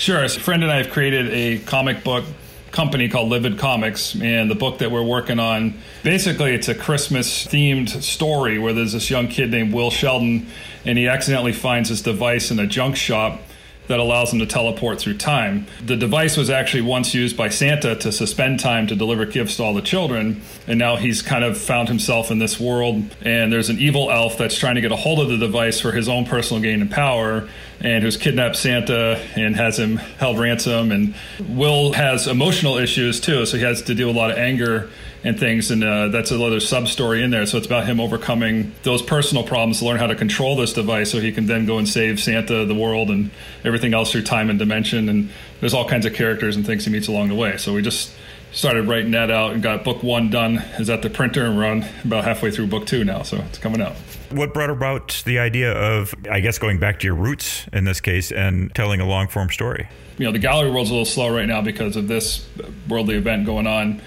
Sure. 0.00 0.26
So 0.28 0.40
a 0.40 0.42
friend 0.42 0.62
and 0.62 0.72
I 0.72 0.78
have 0.78 0.88
created 0.88 1.28
a 1.28 1.58
comic 1.58 2.02
book 2.02 2.24
company 2.70 3.10
called 3.10 3.28
Livid 3.28 3.58
Comics, 3.58 4.14
and 4.14 4.50
the 4.50 4.54
book 4.54 4.78
that 4.78 4.90
we're 4.90 5.02
working 5.02 5.38
on 5.38 5.74
basically 6.02 6.54
it's 6.54 6.68
a 6.68 6.74
Christmas 6.74 7.46
themed 7.46 7.90
story 8.02 8.58
where 8.58 8.72
there's 8.72 8.94
this 8.94 9.10
young 9.10 9.28
kid 9.28 9.50
named 9.50 9.74
Will 9.74 9.90
Sheldon, 9.90 10.46
and 10.86 10.96
he 10.96 11.06
accidentally 11.06 11.52
finds 11.52 11.90
this 11.90 12.00
device 12.00 12.50
in 12.50 12.58
a 12.58 12.66
junk 12.66 12.96
shop 12.96 13.42
that 13.90 13.98
allows 13.98 14.32
him 14.32 14.38
to 14.38 14.46
teleport 14.46 15.00
through 15.00 15.18
time. 15.18 15.66
The 15.84 15.96
device 15.96 16.36
was 16.36 16.48
actually 16.48 16.82
once 16.82 17.12
used 17.12 17.36
by 17.36 17.48
Santa 17.48 17.96
to 17.96 18.12
suspend 18.12 18.60
time 18.60 18.86
to 18.86 18.94
deliver 18.94 19.26
gifts 19.26 19.56
to 19.56 19.64
all 19.64 19.74
the 19.74 19.82
children, 19.82 20.42
and 20.68 20.78
now 20.78 20.94
he's 20.94 21.22
kind 21.22 21.42
of 21.42 21.58
found 21.58 21.88
himself 21.88 22.30
in 22.30 22.38
this 22.38 22.60
world. 22.60 23.02
And 23.22 23.52
there's 23.52 23.68
an 23.68 23.78
evil 23.78 24.10
elf 24.10 24.38
that's 24.38 24.56
trying 24.56 24.76
to 24.76 24.80
get 24.80 24.92
a 24.92 24.96
hold 24.96 25.18
of 25.18 25.28
the 25.28 25.38
device 25.38 25.80
for 25.80 25.90
his 25.90 26.08
own 26.08 26.24
personal 26.24 26.62
gain 26.62 26.80
and 26.80 26.90
power, 26.90 27.48
and 27.80 28.04
who's 28.04 28.16
kidnapped 28.16 28.56
Santa 28.56 29.20
and 29.34 29.56
has 29.56 29.76
him 29.76 29.96
held 29.96 30.38
ransom. 30.38 30.92
And 30.92 31.14
Will 31.40 31.92
has 31.92 32.28
emotional 32.28 32.78
issues 32.78 33.20
too, 33.20 33.44
so 33.44 33.56
he 33.56 33.64
has 33.64 33.82
to 33.82 33.94
deal 33.94 34.06
with 34.06 34.16
a 34.16 34.18
lot 34.20 34.30
of 34.30 34.38
anger 34.38 34.88
and 35.22 35.38
things. 35.38 35.70
And 35.70 35.84
uh, 35.84 36.08
that's 36.08 36.30
another 36.30 36.60
sub 36.60 36.88
story 36.88 37.22
in 37.22 37.30
there. 37.30 37.46
So 37.46 37.58
it's 37.58 37.66
about 37.66 37.86
him 37.86 38.00
overcoming 38.00 38.72
those 38.82 39.02
personal 39.02 39.44
problems 39.44 39.80
to 39.80 39.84
learn 39.84 39.98
how 39.98 40.06
to 40.06 40.14
control 40.14 40.56
this 40.56 40.72
device 40.72 41.10
so 41.10 41.20
he 41.20 41.32
can 41.32 41.46
then 41.46 41.66
go 41.66 41.78
and 41.78 41.88
save 41.88 42.20
Santa, 42.20 42.64
the 42.64 42.74
world, 42.74 43.10
and 43.10 43.30
everything 43.64 43.94
else 43.94 44.12
through 44.12 44.22
time 44.22 44.50
and 44.50 44.58
dimension. 44.58 45.08
And 45.08 45.30
there's 45.60 45.74
all 45.74 45.88
kinds 45.88 46.06
of 46.06 46.14
characters 46.14 46.56
and 46.56 46.64
things 46.64 46.84
he 46.84 46.90
meets 46.90 47.08
along 47.08 47.28
the 47.28 47.34
way. 47.34 47.56
So 47.56 47.74
we 47.74 47.82
just 47.82 48.12
started 48.52 48.88
writing 48.88 49.12
that 49.12 49.30
out 49.30 49.52
and 49.52 49.62
got 49.62 49.84
book 49.84 50.02
one 50.02 50.28
done 50.28 50.56
is 50.78 50.90
at 50.90 51.02
the 51.02 51.10
printer 51.10 51.46
and 51.46 51.56
we're 51.56 51.64
on 51.64 51.84
about 52.04 52.24
halfway 52.24 52.50
through 52.50 52.66
book 52.66 52.84
two 52.84 53.04
now 53.04 53.22
so 53.22 53.36
it's 53.36 53.58
coming 53.58 53.80
out 53.80 53.92
what 54.30 54.52
brought 54.52 54.70
about 54.70 55.22
the 55.24 55.38
idea 55.38 55.72
of 55.72 56.12
i 56.28 56.40
guess 56.40 56.58
going 56.58 56.78
back 56.78 56.98
to 56.98 57.06
your 57.06 57.14
roots 57.14 57.66
in 57.72 57.84
this 57.84 58.00
case 58.00 58.32
and 58.32 58.74
telling 58.74 59.00
a 59.00 59.06
long 59.06 59.28
form 59.28 59.48
story 59.50 59.88
you 60.18 60.26
know 60.26 60.32
the 60.32 60.38
gallery 60.38 60.68
world's 60.68 60.90
a 60.90 60.92
little 60.92 61.04
slow 61.04 61.32
right 61.32 61.46
now 61.46 61.62
because 61.62 61.94
of 61.94 62.08
this 62.08 62.44
worldly 62.88 63.14
event 63.14 63.46
going 63.46 63.68
on 63.68 64.00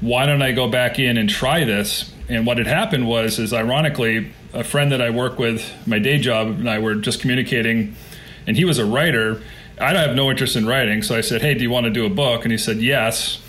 why 0.00 0.26
don't 0.26 0.42
I 0.42 0.52
go 0.52 0.68
back 0.68 0.98
in 0.98 1.16
and 1.16 1.28
try 1.28 1.64
this? 1.64 2.12
And 2.28 2.46
what 2.46 2.58
had 2.58 2.66
happened 2.66 3.08
was, 3.08 3.38
is 3.38 3.52
ironically, 3.52 4.32
a 4.52 4.64
friend 4.64 4.92
that 4.92 5.00
I 5.00 5.10
work 5.10 5.38
with, 5.38 5.70
my 5.86 5.98
day 5.98 6.18
job, 6.18 6.48
and 6.48 6.68
I 6.68 6.78
were 6.78 6.94
just 6.94 7.20
communicating, 7.20 7.96
and 8.46 8.56
he 8.56 8.64
was 8.64 8.78
a 8.78 8.84
writer. 8.84 9.42
I 9.80 9.92
don't 9.92 10.06
have 10.06 10.16
no 10.16 10.30
interest 10.30 10.56
in 10.56 10.66
writing, 10.66 11.02
so 11.02 11.16
I 11.16 11.20
said, 11.20 11.42
"Hey, 11.42 11.54
do 11.54 11.62
you 11.62 11.70
want 11.70 11.84
to 11.84 11.90
do 11.90 12.04
a 12.06 12.10
book?" 12.10 12.44
And 12.44 12.52
he 12.52 12.58
said, 12.58 12.78
"Yes." 12.78 13.40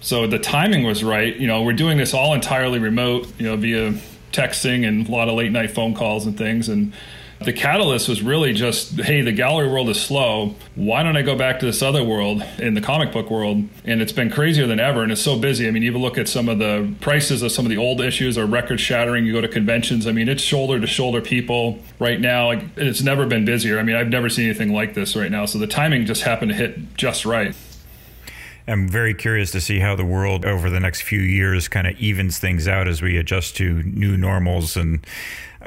So 0.00 0.26
the 0.26 0.38
timing 0.38 0.84
was 0.84 1.02
right. 1.02 1.34
You 1.36 1.46
know, 1.46 1.62
we're 1.62 1.72
doing 1.72 1.98
this 1.98 2.14
all 2.14 2.34
entirely 2.34 2.78
remote, 2.78 3.32
you 3.38 3.46
know, 3.46 3.56
via 3.56 3.94
texting 4.32 4.86
and 4.86 5.08
a 5.08 5.10
lot 5.10 5.28
of 5.28 5.34
late 5.34 5.52
night 5.52 5.70
phone 5.70 5.94
calls 5.94 6.26
and 6.26 6.36
things, 6.36 6.68
and 6.68 6.92
the 7.40 7.52
catalyst 7.52 8.08
was 8.08 8.22
really 8.22 8.52
just, 8.52 8.98
hey, 9.00 9.20
the 9.20 9.32
gallery 9.32 9.68
world 9.68 9.88
is 9.90 10.00
slow. 10.00 10.54
Why 10.74 11.02
don't 11.02 11.16
I 11.16 11.22
go 11.22 11.36
back 11.36 11.60
to 11.60 11.66
this 11.66 11.82
other 11.82 12.02
world 12.02 12.42
in 12.58 12.74
the 12.74 12.80
comic 12.80 13.12
book 13.12 13.30
world? 13.30 13.68
And 13.84 14.00
it's 14.00 14.12
been 14.12 14.30
crazier 14.30 14.66
than 14.66 14.80
ever, 14.80 15.02
and 15.02 15.12
it's 15.12 15.20
so 15.20 15.38
busy. 15.38 15.68
I 15.68 15.70
mean, 15.70 15.82
even 15.82 16.00
look 16.00 16.16
at 16.16 16.28
some 16.28 16.48
of 16.48 16.58
the 16.58 16.94
prices 17.00 17.42
of 17.42 17.52
some 17.52 17.66
of 17.66 17.70
the 17.70 17.76
old 17.76 18.00
issues 18.00 18.38
are 18.38 18.46
record 18.46 18.80
shattering. 18.80 19.26
You 19.26 19.32
go 19.32 19.40
to 19.40 19.48
conventions. 19.48 20.06
I 20.06 20.12
mean, 20.12 20.28
it's 20.28 20.42
shoulder 20.42 20.80
to 20.80 20.86
shoulder 20.86 21.20
people 21.20 21.78
right 21.98 22.20
now. 22.20 22.46
Like, 22.46 22.62
it's 22.76 23.02
never 23.02 23.26
been 23.26 23.44
busier. 23.44 23.78
I 23.78 23.82
mean, 23.82 23.96
I've 23.96 24.08
never 24.08 24.28
seen 24.28 24.46
anything 24.46 24.72
like 24.72 24.94
this 24.94 25.14
right 25.14 25.30
now. 25.30 25.44
So 25.44 25.58
the 25.58 25.66
timing 25.66 26.06
just 26.06 26.22
happened 26.22 26.52
to 26.52 26.56
hit 26.56 26.96
just 26.96 27.26
right. 27.26 27.54
I'm 28.68 28.88
very 28.88 29.14
curious 29.14 29.52
to 29.52 29.60
see 29.60 29.78
how 29.78 29.94
the 29.94 30.04
world 30.04 30.44
over 30.44 30.68
the 30.68 30.80
next 30.80 31.02
few 31.02 31.20
years 31.20 31.68
kind 31.68 31.86
of 31.86 31.96
evens 32.00 32.38
things 32.38 32.66
out 32.66 32.88
as 32.88 33.00
we 33.00 33.16
adjust 33.16 33.56
to 33.58 33.82
new 33.84 34.16
normals 34.16 34.76
and 34.76 35.06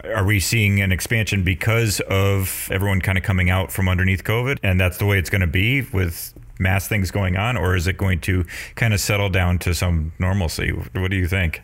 are 0.05 0.25
we 0.25 0.39
seeing 0.39 0.81
an 0.81 0.91
expansion 0.91 1.43
because 1.43 1.99
of 2.01 2.67
everyone 2.71 3.01
kind 3.01 3.17
of 3.17 3.23
coming 3.23 3.49
out 3.49 3.71
from 3.71 3.87
underneath 3.87 4.23
COVID 4.23 4.57
and 4.63 4.79
that's 4.79 4.97
the 4.97 5.05
way 5.05 5.17
it's 5.17 5.29
going 5.29 5.41
to 5.41 5.47
be 5.47 5.81
with 5.81 6.33
mass 6.59 6.87
things 6.87 7.11
going 7.11 7.37
on 7.37 7.57
or 7.57 7.75
is 7.75 7.87
it 7.87 7.97
going 7.97 8.19
to 8.21 8.45
kind 8.75 8.93
of 8.93 8.99
settle 8.99 9.29
down 9.29 9.59
to 9.59 9.73
some 9.73 10.11
normalcy? 10.19 10.71
What 10.71 11.11
do 11.11 11.17
you 11.17 11.27
think? 11.27 11.61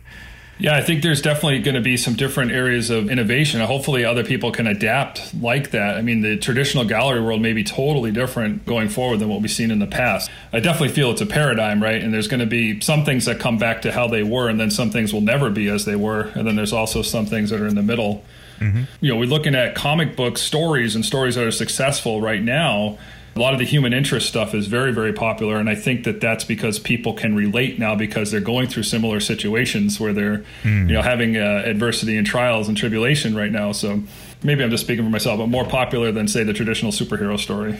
Yeah, 0.58 0.74
I 0.74 0.80
think 0.80 1.02
there's 1.02 1.20
definitely 1.20 1.58
going 1.60 1.74
to 1.74 1.82
be 1.82 1.98
some 1.98 2.14
different 2.14 2.50
areas 2.50 2.88
of 2.88 3.10
innovation. 3.10 3.60
Hopefully, 3.60 4.06
other 4.06 4.24
people 4.24 4.52
can 4.52 4.66
adapt 4.66 5.34
like 5.34 5.72
that. 5.72 5.96
I 5.96 6.02
mean, 6.02 6.22
the 6.22 6.38
traditional 6.38 6.86
gallery 6.86 7.20
world 7.20 7.42
may 7.42 7.52
be 7.52 7.62
totally 7.62 8.10
different 8.10 8.64
going 8.64 8.88
forward 8.88 9.18
than 9.18 9.28
what 9.28 9.42
we've 9.42 9.50
seen 9.50 9.70
in 9.70 9.80
the 9.80 9.86
past. 9.86 10.30
I 10.54 10.60
definitely 10.60 10.94
feel 10.94 11.10
it's 11.10 11.20
a 11.20 11.26
paradigm, 11.26 11.82
right? 11.82 12.02
And 12.02 12.12
there's 12.12 12.28
going 12.28 12.40
to 12.40 12.46
be 12.46 12.80
some 12.80 13.04
things 13.04 13.26
that 13.26 13.38
come 13.38 13.58
back 13.58 13.82
to 13.82 13.92
how 13.92 14.08
they 14.08 14.22
were, 14.22 14.48
and 14.48 14.58
then 14.58 14.70
some 14.70 14.90
things 14.90 15.12
will 15.12 15.20
never 15.20 15.50
be 15.50 15.68
as 15.68 15.84
they 15.84 15.96
were. 15.96 16.22
And 16.34 16.46
then 16.46 16.56
there's 16.56 16.72
also 16.72 17.02
some 17.02 17.26
things 17.26 17.50
that 17.50 17.60
are 17.60 17.66
in 17.66 17.74
the 17.74 17.82
middle. 17.82 18.24
Mm-hmm. 18.58 18.84
You 19.02 19.12
know, 19.12 19.18
we're 19.18 19.28
looking 19.28 19.54
at 19.54 19.74
comic 19.74 20.16
book 20.16 20.38
stories 20.38 20.94
and 20.94 21.04
stories 21.04 21.34
that 21.34 21.46
are 21.46 21.50
successful 21.50 22.22
right 22.22 22.42
now 22.42 22.96
a 23.36 23.40
lot 23.40 23.52
of 23.52 23.58
the 23.58 23.64
human 23.64 23.92
interest 23.92 24.26
stuff 24.28 24.54
is 24.54 24.66
very 24.66 24.92
very 24.92 25.12
popular 25.12 25.56
and 25.56 25.68
i 25.68 25.74
think 25.74 26.04
that 26.04 26.20
that's 26.20 26.44
because 26.44 26.78
people 26.78 27.12
can 27.12 27.36
relate 27.36 27.78
now 27.78 27.94
because 27.94 28.30
they're 28.30 28.40
going 28.40 28.66
through 28.66 28.82
similar 28.82 29.20
situations 29.20 30.00
where 30.00 30.12
they're 30.12 30.44
mm. 30.62 30.88
you 30.88 30.94
know 30.94 31.02
having 31.02 31.36
uh, 31.36 31.62
adversity 31.64 32.16
and 32.16 32.26
trials 32.26 32.68
and 32.68 32.76
tribulation 32.76 33.36
right 33.36 33.52
now 33.52 33.72
so 33.72 34.02
maybe 34.42 34.64
i'm 34.64 34.70
just 34.70 34.84
speaking 34.84 35.04
for 35.04 35.10
myself 35.10 35.38
but 35.38 35.48
more 35.48 35.64
popular 35.64 36.10
than 36.10 36.26
say 36.26 36.42
the 36.42 36.52
traditional 36.52 36.92
superhero 36.92 37.38
story 37.38 37.78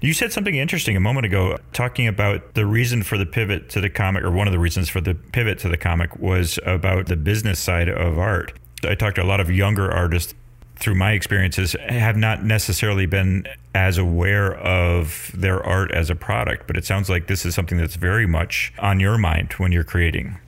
you 0.00 0.12
said 0.12 0.32
something 0.32 0.54
interesting 0.54 0.96
a 0.96 1.00
moment 1.00 1.26
ago, 1.26 1.58
talking 1.72 2.06
about 2.06 2.54
the 2.54 2.64
reason 2.64 3.02
for 3.02 3.18
the 3.18 3.26
pivot 3.26 3.68
to 3.70 3.80
the 3.80 3.90
comic, 3.90 4.22
or 4.22 4.30
one 4.30 4.46
of 4.46 4.52
the 4.52 4.60
reasons 4.60 4.88
for 4.88 5.00
the 5.00 5.14
pivot 5.14 5.58
to 5.58 5.68
the 5.68 5.76
comic 5.76 6.16
was 6.20 6.60
about 6.64 7.06
the 7.06 7.16
business 7.16 7.58
side 7.58 7.88
of 7.88 8.16
art. 8.16 8.52
I 8.84 8.94
talked 8.94 9.16
to 9.16 9.22
a 9.22 9.26
lot 9.26 9.40
of 9.40 9.50
younger 9.50 9.90
artists 9.90 10.34
through 10.76 10.94
my 10.94 11.12
experiences, 11.12 11.74
have 11.88 12.16
not 12.16 12.44
necessarily 12.44 13.06
been 13.06 13.46
as 13.74 13.98
aware 13.98 14.54
of 14.54 15.30
their 15.34 15.62
art 15.62 15.90
as 15.92 16.10
a 16.10 16.14
product. 16.14 16.66
But 16.66 16.76
it 16.76 16.84
sounds 16.84 17.10
like 17.10 17.26
this 17.26 17.44
is 17.44 17.54
something 17.54 17.78
that's 17.78 17.96
very 17.96 18.26
much 18.26 18.72
on 18.78 19.00
your 19.00 19.18
mind 19.18 19.52
when 19.54 19.72
you're 19.72 19.84
creating. 19.84 20.38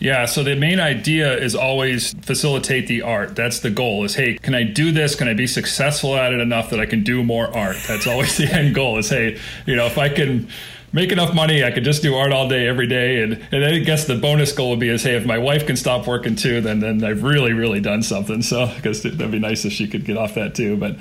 Yeah, 0.00 0.26
so 0.26 0.44
the 0.44 0.54
main 0.54 0.78
idea 0.78 1.36
is 1.36 1.56
always 1.56 2.12
facilitate 2.12 2.86
the 2.86 3.02
art. 3.02 3.34
That's 3.34 3.60
the 3.60 3.70
goal 3.70 4.04
is 4.04 4.14
hey, 4.14 4.38
can 4.38 4.54
I 4.54 4.62
do 4.62 4.92
this? 4.92 5.16
Can 5.16 5.26
I 5.26 5.34
be 5.34 5.46
successful 5.46 6.16
at 6.16 6.32
it 6.32 6.40
enough 6.40 6.70
that 6.70 6.78
I 6.78 6.86
can 6.86 7.02
do 7.02 7.24
more 7.24 7.54
art? 7.56 7.76
That's 7.88 8.06
always 8.06 8.36
the 8.38 8.46
end 8.46 8.74
goal 8.74 8.98
is 8.98 9.10
hey, 9.10 9.38
you 9.66 9.74
know, 9.74 9.86
if 9.86 9.98
I 9.98 10.08
can 10.08 10.48
make 10.92 11.12
enough 11.12 11.34
money, 11.34 11.62
I 11.64 11.70
could 11.70 11.84
just 11.84 12.02
do 12.02 12.14
art 12.14 12.32
all 12.32 12.48
day, 12.48 12.66
every 12.66 12.86
day. 12.86 13.22
And, 13.22 13.46
and 13.52 13.64
I 13.64 13.78
guess 13.78 14.06
the 14.06 14.16
bonus 14.16 14.52
goal 14.52 14.70
would 14.70 14.80
be 14.80 14.88
is, 14.88 15.02
hey, 15.02 15.16
if 15.16 15.26
my 15.26 15.38
wife 15.38 15.66
can 15.66 15.76
stop 15.76 16.06
working 16.06 16.36
too, 16.36 16.60
then, 16.60 16.80
then 16.80 17.04
I've 17.04 17.22
really, 17.22 17.52
really 17.52 17.80
done 17.80 18.02
something. 18.02 18.42
So, 18.42 18.72
because 18.74 19.02
that'd 19.02 19.30
be 19.30 19.38
nice 19.38 19.64
if 19.64 19.72
she 19.72 19.86
could 19.86 20.04
get 20.04 20.16
off 20.16 20.34
that 20.34 20.54
too. 20.54 20.76
But 20.76 20.96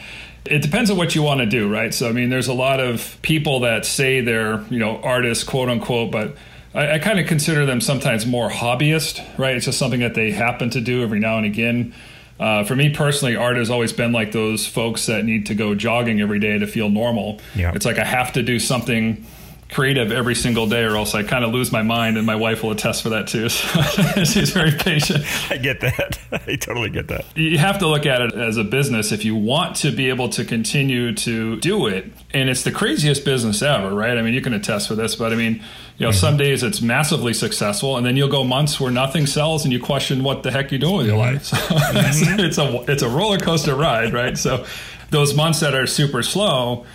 it 0.46 0.62
depends 0.62 0.92
on 0.92 0.98
what 0.98 1.16
you 1.16 1.24
want 1.24 1.40
to 1.40 1.46
do, 1.46 1.72
right? 1.72 1.94
So, 1.94 2.10
I 2.10 2.12
mean, 2.12 2.30
there's 2.30 2.48
a 2.48 2.54
lot 2.54 2.80
of 2.80 3.18
people 3.22 3.62
that 3.62 3.86
say 3.86 4.22
they're, 4.22 4.62
you 4.70 4.80
know, 4.80 4.98
artists, 5.02 5.44
quote 5.44 5.70
unquote, 5.70 6.12
but 6.12 6.36
I, 6.74 6.94
I 6.94 7.00
kind 7.00 7.20
of 7.20 7.28
consider 7.28 7.66
them 7.66 7.82
sometimes 7.82 8.26
more 8.26 8.50
hobbyist, 8.50 9.24
right? 9.38 9.56
It's 9.56 9.66
just 9.66 9.80
something 9.80 10.02
that 10.02 10.16
they 10.16 10.32
happen 10.32 10.70
to 10.72 10.82
do 10.82 11.04
every 11.04 11.20
now 11.20 11.38
and 11.38 11.46
again. 11.46 11.94
Uh, 12.40 12.64
for 12.64 12.76
me 12.76 12.94
personally, 12.94 13.36
art 13.36 13.58
has 13.58 13.70
always 13.70 13.92
been 13.92 14.12
like 14.12 14.32
those 14.32 14.68
folks 14.68 15.08
that 15.08 15.26
need 15.26 15.48
to 15.48 15.56
go 15.56 15.74
jogging 15.74 16.22
every 16.22 16.40
day 16.40 16.60
to 16.60 16.68
feel 16.68 16.90
normal. 16.90 17.40
Yeah. 17.56 17.72
It's 17.74 17.86
like 17.86 17.98
I 17.98 18.06
have 18.06 18.34
to 18.34 18.44
do 18.44 18.60
something 18.60 19.26
creative 19.70 20.14
every 20.14 20.36
single 20.36 20.68
day 20.68 20.84
or 20.84 20.96
else 20.96 21.14
I 21.14 21.24
kind 21.24 21.44
of 21.44 21.52
lose 21.52 21.72
my 21.72 21.82
mind 21.82 22.18
and 22.18 22.26
my 22.26 22.36
wife 22.36 22.64
will 22.64 22.72
attest 22.72 23.04
for 23.04 23.10
that 23.10 23.28
too. 23.28 23.50
So 23.50 24.24
she's 24.24 24.52
very 24.52 24.72
patient. 24.72 25.26
I 25.50 25.58
get 25.58 25.82
that. 25.82 26.20
I 26.48 26.56
totally 26.56 26.90
get 26.90 27.10
that. 27.10 27.26
You 27.36 27.58
have 27.58 27.80
to 27.80 27.88
look 27.88 28.06
at 28.06 28.22
it 28.22 28.34
as 28.34 28.58
a 28.58 28.64
business 28.64 29.12
if 29.12 29.26
you 29.26 29.36
want 29.36 29.76
to 29.78 29.92
be 29.92 30.10
able 30.10 30.30
to 30.30 30.46
continue 30.46 31.14
to 31.16 31.60
do 31.60 31.88
it. 31.88 32.06
And 32.34 32.50
it's 32.50 32.64
the 32.64 32.72
craziest 32.72 33.26
business 33.26 33.62
ever, 33.62 33.94
right? 33.94 34.18
I 34.18 34.22
mean, 34.22 34.34
you 34.34 34.42
can 34.42 34.54
attest 34.54 34.88
for 34.88 34.96
this, 34.96 35.16
but 35.16 35.34
I 35.34 35.36
mean, 35.36 35.56
you 35.98 36.06
know, 36.06 36.10
mm-hmm. 36.10 36.18
some 36.18 36.38
days 36.38 36.64
it's 36.64 36.82
massively 36.82 37.34
successful 37.34 37.98
and 37.98 38.06
then 38.06 38.16
you'll 38.16 38.30
go 38.30 38.44
months 38.46 38.80
where 38.80 38.92
nothing 38.92 39.26
sells 39.26 39.66
and 39.66 39.74
you 39.74 39.82
question 39.82 40.24
what 40.24 40.44
the 40.44 40.52
heck 40.52 40.72
you're 40.72 40.80
doing 40.80 40.98
with 40.98 41.08
your 41.08 41.18
mm-hmm. 41.18 41.36
life. 41.36 41.44
So 41.44 41.58
mm-hmm. 41.58 42.42
it's, 42.42 42.58
it's 42.58 42.58
a 42.58 42.92
it's 42.92 43.04
a 43.04 43.10
roller 43.10 43.38
coaster 43.38 43.76
ride, 43.76 44.14
right? 44.14 44.38
So 44.38 44.66
those 45.10 45.36
months 45.36 45.60
that 45.60 45.74
are 45.74 45.88
super 45.88 46.24
slow, 46.24 46.86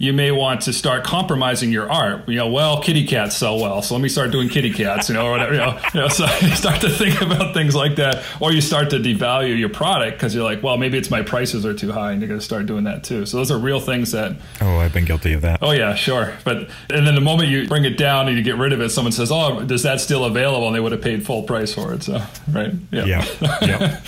you 0.00 0.14
may 0.14 0.30
want 0.30 0.62
to 0.62 0.72
start 0.72 1.04
compromising 1.04 1.70
your 1.70 1.92
art. 1.92 2.26
You 2.26 2.36
know, 2.36 2.48
well, 2.48 2.82
kitty 2.82 3.06
cats 3.06 3.36
sell 3.36 3.60
well, 3.60 3.82
so 3.82 3.94
let 3.94 4.00
me 4.00 4.08
start 4.08 4.30
doing 4.30 4.48
kitty 4.48 4.72
cats, 4.72 5.10
you 5.10 5.14
know, 5.14 5.26
or 5.26 5.30
whatever. 5.30 5.52
You 5.52 5.58
know, 5.58 5.78
you 5.92 6.00
know 6.00 6.08
so 6.08 6.24
you 6.40 6.56
start 6.56 6.80
to 6.80 6.88
think 6.88 7.20
about 7.20 7.52
things 7.52 7.74
like 7.74 7.96
that, 7.96 8.24
or 8.40 8.50
you 8.50 8.62
start 8.62 8.88
to 8.90 8.96
devalue 8.96 9.58
your 9.58 9.68
product 9.68 10.16
because 10.16 10.34
you're 10.34 10.42
like, 10.42 10.62
well, 10.62 10.78
maybe 10.78 10.96
it's 10.96 11.10
my 11.10 11.20
prices 11.20 11.66
are 11.66 11.74
too 11.74 11.92
high, 11.92 12.12
and 12.12 12.22
you're 12.22 12.28
going 12.28 12.40
to 12.40 12.44
start 12.44 12.64
doing 12.64 12.84
that 12.84 13.04
too. 13.04 13.26
So 13.26 13.36
those 13.36 13.50
are 13.50 13.58
real 13.58 13.78
things 13.78 14.12
that. 14.12 14.36
Oh, 14.62 14.78
I've 14.78 14.94
been 14.94 15.04
guilty 15.04 15.34
of 15.34 15.42
that. 15.42 15.58
Oh 15.62 15.72
yeah, 15.72 15.94
sure. 15.94 16.32
But 16.44 16.70
and 16.88 17.06
then 17.06 17.14
the 17.14 17.20
moment 17.20 17.50
you 17.50 17.68
bring 17.68 17.84
it 17.84 17.98
down 17.98 18.26
and 18.26 18.38
you 18.38 18.42
get 18.42 18.56
rid 18.56 18.72
of 18.72 18.80
it, 18.80 18.88
someone 18.88 19.12
says, 19.12 19.30
"Oh, 19.30 19.60
is 19.60 19.82
that 19.82 20.00
still 20.00 20.24
available?" 20.24 20.66
And 20.66 20.74
they 20.74 20.80
would 20.80 20.92
have 20.92 21.02
paid 21.02 21.26
full 21.26 21.42
price 21.42 21.74
for 21.74 21.92
it. 21.92 22.04
So 22.04 22.22
right, 22.50 22.72
yeah, 22.90 23.04
yeah. 23.04 23.26
Yep. 23.60 24.02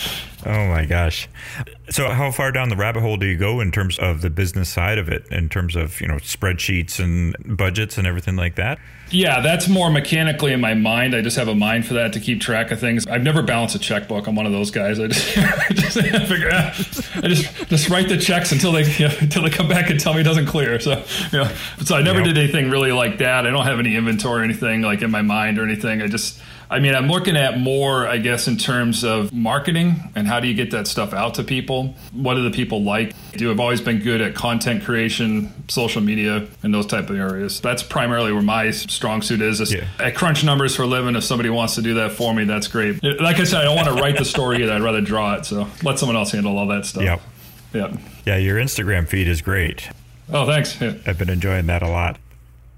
Oh 0.44 0.66
my 0.68 0.86
gosh. 0.86 1.28
So 1.90 2.08
how 2.10 2.30
far 2.30 2.52
down 2.52 2.68
the 2.68 2.76
rabbit 2.76 3.00
hole 3.00 3.16
do 3.16 3.26
you 3.26 3.36
go 3.36 3.60
in 3.60 3.72
terms 3.72 3.98
of 3.98 4.20
the 4.20 4.30
business 4.30 4.68
side 4.68 4.98
of 4.98 5.08
it 5.08 5.26
in 5.32 5.48
terms 5.48 5.74
of, 5.74 6.00
you 6.00 6.06
know, 6.06 6.14
spreadsheets 6.16 7.00
and 7.00 7.34
budgets 7.56 7.98
and 7.98 8.06
everything 8.06 8.36
like 8.36 8.54
that? 8.54 8.78
Yeah, 9.10 9.40
that's 9.40 9.68
more 9.68 9.90
mechanically 9.90 10.52
in 10.52 10.60
my 10.60 10.74
mind. 10.74 11.14
I 11.14 11.20
just 11.20 11.36
have 11.36 11.48
a 11.48 11.54
mind 11.54 11.86
for 11.86 11.94
that 11.94 12.12
to 12.14 12.20
keep 12.20 12.40
track 12.40 12.70
of 12.70 12.80
things. 12.80 13.06
I've 13.06 13.22
never 13.22 13.42
balanced 13.42 13.74
a 13.74 13.78
checkbook. 13.78 14.26
I'm 14.26 14.36
one 14.36 14.46
of 14.46 14.52
those 14.52 14.70
guys. 14.70 15.00
I 15.00 15.08
just, 15.08 15.36
I 15.38 15.72
just 15.74 16.00
figure 16.00 16.50
out, 16.50 16.72
I 17.16 17.28
just 17.28 17.68
just 17.68 17.88
write 17.90 18.08
the 18.08 18.16
checks 18.16 18.52
until 18.52 18.72
they 18.72 18.84
you 18.84 19.08
know, 19.08 19.14
until 19.20 19.42
they 19.42 19.50
come 19.50 19.68
back 19.68 19.90
and 19.90 20.00
tell 20.00 20.14
me 20.14 20.20
it 20.20 20.24
doesn't 20.24 20.46
clear. 20.46 20.78
So 20.80 21.04
you 21.32 21.38
know, 21.38 21.52
so 21.84 21.96
I 21.96 22.02
never 22.02 22.20
yep. 22.20 22.28
did 22.28 22.38
anything 22.38 22.70
really 22.70 22.92
like 22.92 23.18
that. 23.18 23.46
I 23.46 23.50
don't 23.50 23.66
have 23.66 23.80
any 23.80 23.96
inventory 23.96 24.40
or 24.40 24.44
anything 24.44 24.82
like 24.82 25.02
in 25.02 25.10
my 25.10 25.22
mind 25.22 25.58
or 25.58 25.64
anything. 25.64 26.00
I 26.00 26.06
just 26.06 26.40
I 26.72 26.78
mean, 26.78 26.94
I'm 26.94 27.08
looking 27.08 27.36
at 27.36 27.58
more, 27.58 28.08
I 28.08 28.16
guess, 28.16 28.48
in 28.48 28.56
terms 28.56 29.04
of 29.04 29.30
marketing 29.30 30.10
and 30.14 30.26
how 30.26 30.40
do 30.40 30.48
you 30.48 30.54
get 30.54 30.70
that 30.70 30.86
stuff 30.86 31.12
out 31.12 31.34
to 31.34 31.44
people? 31.44 31.94
What 32.12 32.34
do 32.34 32.42
the 32.42 32.50
people 32.50 32.82
like? 32.82 33.14
Do 33.32 33.50
I've 33.50 33.60
always 33.60 33.82
been 33.82 33.98
good 33.98 34.22
at 34.22 34.34
content 34.34 34.82
creation, 34.84 35.52
social 35.68 36.00
media, 36.00 36.48
and 36.62 36.72
those 36.72 36.86
type 36.86 37.10
of 37.10 37.16
areas. 37.16 37.60
That's 37.60 37.82
primarily 37.82 38.32
where 38.32 38.42
my 38.42 38.70
strong 38.70 39.20
suit 39.20 39.42
is. 39.42 39.72
Yeah. 39.72 39.84
I 39.98 40.10
crunch 40.12 40.44
numbers 40.44 40.74
for 40.74 40.82
a 40.82 40.86
living. 40.86 41.14
If 41.14 41.24
somebody 41.24 41.50
wants 41.50 41.74
to 41.74 41.82
do 41.82 41.94
that 41.94 42.12
for 42.12 42.32
me, 42.32 42.44
that's 42.44 42.68
great. 42.68 43.02
Like 43.02 43.38
I 43.38 43.44
said, 43.44 43.60
I 43.60 43.64
don't 43.64 43.76
want 43.76 43.88
to 43.88 43.94
write 43.94 44.16
the 44.16 44.24
story 44.24 44.62
either. 44.62 44.72
I'd 44.72 44.80
rather 44.80 45.02
draw 45.02 45.34
it. 45.34 45.44
So 45.44 45.68
let 45.82 45.98
someone 45.98 46.16
else 46.16 46.32
handle 46.32 46.56
all 46.56 46.68
that 46.68 46.86
stuff. 46.86 47.02
Yep. 47.02 47.20
Yep. 47.74 47.92
Yeah, 48.24 48.36
your 48.36 48.56
Instagram 48.56 49.06
feed 49.06 49.28
is 49.28 49.42
great. 49.42 49.90
Oh, 50.32 50.46
thanks. 50.46 50.80
Yeah. 50.80 50.94
I've 51.06 51.18
been 51.18 51.28
enjoying 51.30 51.66
that 51.66 51.82
a 51.82 51.88
lot. 51.88 52.18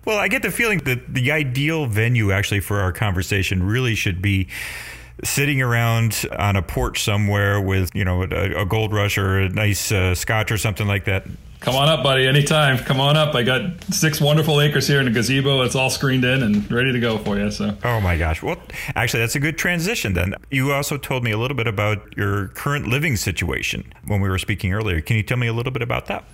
Well, 0.05 0.19
I 0.19 0.29
get 0.29 0.43
the 0.43 0.51
feeling 0.51 0.79
that 0.81 1.15
the 1.15 1.33
ideal 1.33 1.87
venue 1.87 2.31
actually 2.33 2.61
for 2.61 2.81
our 2.81 2.93
conversation 2.93 3.63
really 3.63 3.95
should 3.95 4.21
be 4.21 4.49
sitting 5.23 5.63
around 5.63 6.27
on 6.37 6.57
a 6.57 6.63
porch 6.63 7.03
somewhere 7.03 7.61
with, 7.61 7.91
you 7.95 8.05
know, 8.05 8.23
a, 8.23 8.63
a 8.63 8.67
gold 8.67 8.93
rush 8.93 9.17
or 9.17 9.39
a 9.39 9.49
nice 9.49 9.93
uh, 9.93 10.15
scotch 10.15 10.51
or 10.51 10.59
something 10.59 10.87
like 10.87 11.05
that. 11.05 11.25
Come 11.61 11.77
on 11.77 11.89
up, 11.89 12.03
buddy. 12.03 12.27
Anytime. 12.27 12.77
Come 12.77 13.01
on 13.01 13.17
up. 13.17 13.35
I 13.35 13.43
got 13.43 13.83
six 13.85 14.21
wonderful 14.21 14.61
acres 14.61 14.87
here 14.87 15.01
in 15.01 15.09
a 15.09 15.11
gazebo. 15.11 15.63
It's 15.63 15.75
all 15.75 15.89
screened 15.89 16.23
in 16.23 16.43
and 16.43 16.71
ready 16.71 16.93
to 16.93 17.01
go 17.01 17.17
for 17.17 17.39
you. 17.39 17.51
So. 17.51 17.75
Oh 17.83 18.03
my 18.03 18.19
gosh. 18.19 18.43
Well, 18.43 18.57
actually, 18.95 19.21
that's 19.21 19.35
a 19.35 19.41
good 19.41 19.57
transition. 19.57 20.13
Then 20.13 20.35
you 20.51 20.73
also 20.75 20.99
told 20.99 21.25
me 21.25 21.31
a 21.31 21.39
little 21.39 21.57
bit 21.57 21.67
about 21.67 22.15
your 22.19 22.49
current 22.49 22.89
living 22.89 23.17
situation 23.17 23.91
when 24.07 24.21
we 24.21 24.29
were 24.29 24.39
speaking 24.39 24.75
earlier. 24.75 25.01
Can 25.01 25.17
you 25.17 25.23
tell 25.23 25.39
me 25.39 25.47
a 25.47 25.55
little 25.55 25.73
bit 25.73 25.81
about 25.81 26.05
that? 26.07 26.25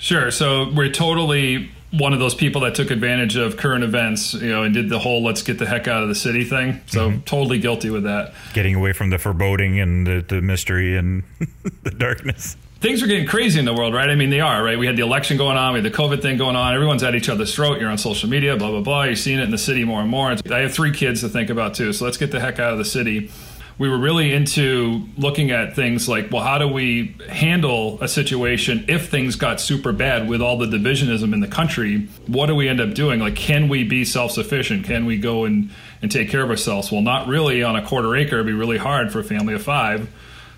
Sure. 0.00 0.30
So 0.30 0.70
we're 0.70 0.90
totally 0.90 1.70
one 1.92 2.12
of 2.12 2.20
those 2.20 2.34
people 2.34 2.62
that 2.62 2.74
took 2.74 2.90
advantage 2.90 3.36
of 3.36 3.56
current 3.56 3.84
events, 3.84 4.32
you 4.34 4.48
know, 4.48 4.62
and 4.62 4.72
did 4.72 4.88
the 4.88 4.98
whole 4.98 5.22
"let's 5.22 5.42
get 5.42 5.58
the 5.58 5.66
heck 5.66 5.86
out 5.88 6.02
of 6.02 6.08
the 6.08 6.14
city" 6.14 6.42
thing. 6.42 6.80
So 6.86 7.10
mm-hmm. 7.10 7.20
totally 7.20 7.58
guilty 7.58 7.90
with 7.90 8.04
that. 8.04 8.32
Getting 8.54 8.74
away 8.74 8.94
from 8.94 9.10
the 9.10 9.18
foreboding 9.18 9.78
and 9.78 10.06
the, 10.06 10.24
the 10.26 10.40
mystery 10.40 10.96
and 10.96 11.22
the 11.82 11.90
darkness. 11.90 12.56
Things 12.80 13.02
are 13.02 13.06
getting 13.06 13.26
crazy 13.26 13.58
in 13.58 13.66
the 13.66 13.74
world, 13.74 13.92
right? 13.92 14.08
I 14.08 14.14
mean, 14.14 14.30
they 14.30 14.40
are, 14.40 14.64
right? 14.64 14.78
We 14.78 14.86
had 14.86 14.96
the 14.96 15.02
election 15.02 15.36
going 15.36 15.58
on, 15.58 15.74
we 15.74 15.82
had 15.82 15.92
the 15.92 15.96
COVID 15.96 16.22
thing 16.22 16.38
going 16.38 16.56
on. 16.56 16.72
Everyone's 16.72 17.02
at 17.02 17.14
each 17.14 17.28
other's 17.28 17.54
throat. 17.54 17.78
You're 17.78 17.90
on 17.90 17.98
social 17.98 18.30
media, 18.30 18.56
blah 18.56 18.70
blah 18.70 18.80
blah. 18.80 19.02
You're 19.02 19.16
seeing 19.16 19.38
it 19.38 19.42
in 19.42 19.50
the 19.50 19.58
city 19.58 19.84
more 19.84 20.00
and 20.00 20.08
more. 20.08 20.34
I 20.50 20.58
have 20.60 20.72
three 20.72 20.92
kids 20.92 21.20
to 21.20 21.28
think 21.28 21.50
about 21.50 21.74
too, 21.74 21.92
so 21.92 22.06
let's 22.06 22.16
get 22.16 22.30
the 22.30 22.40
heck 22.40 22.58
out 22.58 22.72
of 22.72 22.78
the 22.78 22.86
city 22.86 23.30
we 23.80 23.88
were 23.88 23.96
really 23.96 24.34
into 24.34 25.08
looking 25.16 25.50
at 25.50 25.74
things 25.74 26.06
like, 26.06 26.30
well, 26.30 26.42
how 26.42 26.58
do 26.58 26.68
we 26.68 27.16
handle 27.30 27.98
a 28.02 28.08
situation 28.08 28.84
if 28.88 29.08
things 29.08 29.36
got 29.36 29.58
super 29.58 29.90
bad 29.90 30.28
with 30.28 30.42
all 30.42 30.58
the 30.58 30.66
divisionism 30.66 31.32
in 31.32 31.40
the 31.40 31.48
country? 31.48 32.06
What 32.26 32.46
do 32.46 32.54
we 32.54 32.68
end 32.68 32.78
up 32.78 32.92
doing? 32.92 33.20
Like, 33.20 33.36
can 33.36 33.70
we 33.70 33.84
be 33.84 34.04
self 34.04 34.32
sufficient? 34.32 34.84
Can 34.84 35.06
we 35.06 35.16
go 35.16 35.46
and, 35.46 35.70
and 36.02 36.12
take 36.12 36.28
care 36.28 36.42
of 36.42 36.50
ourselves? 36.50 36.92
Well, 36.92 37.00
not 37.00 37.26
really 37.26 37.62
on 37.62 37.74
a 37.74 37.82
quarter 37.82 38.14
acre. 38.14 38.34
It'd 38.34 38.46
be 38.46 38.52
really 38.52 38.76
hard 38.76 39.10
for 39.10 39.20
a 39.20 39.24
family 39.24 39.54
of 39.54 39.62
five. 39.62 40.12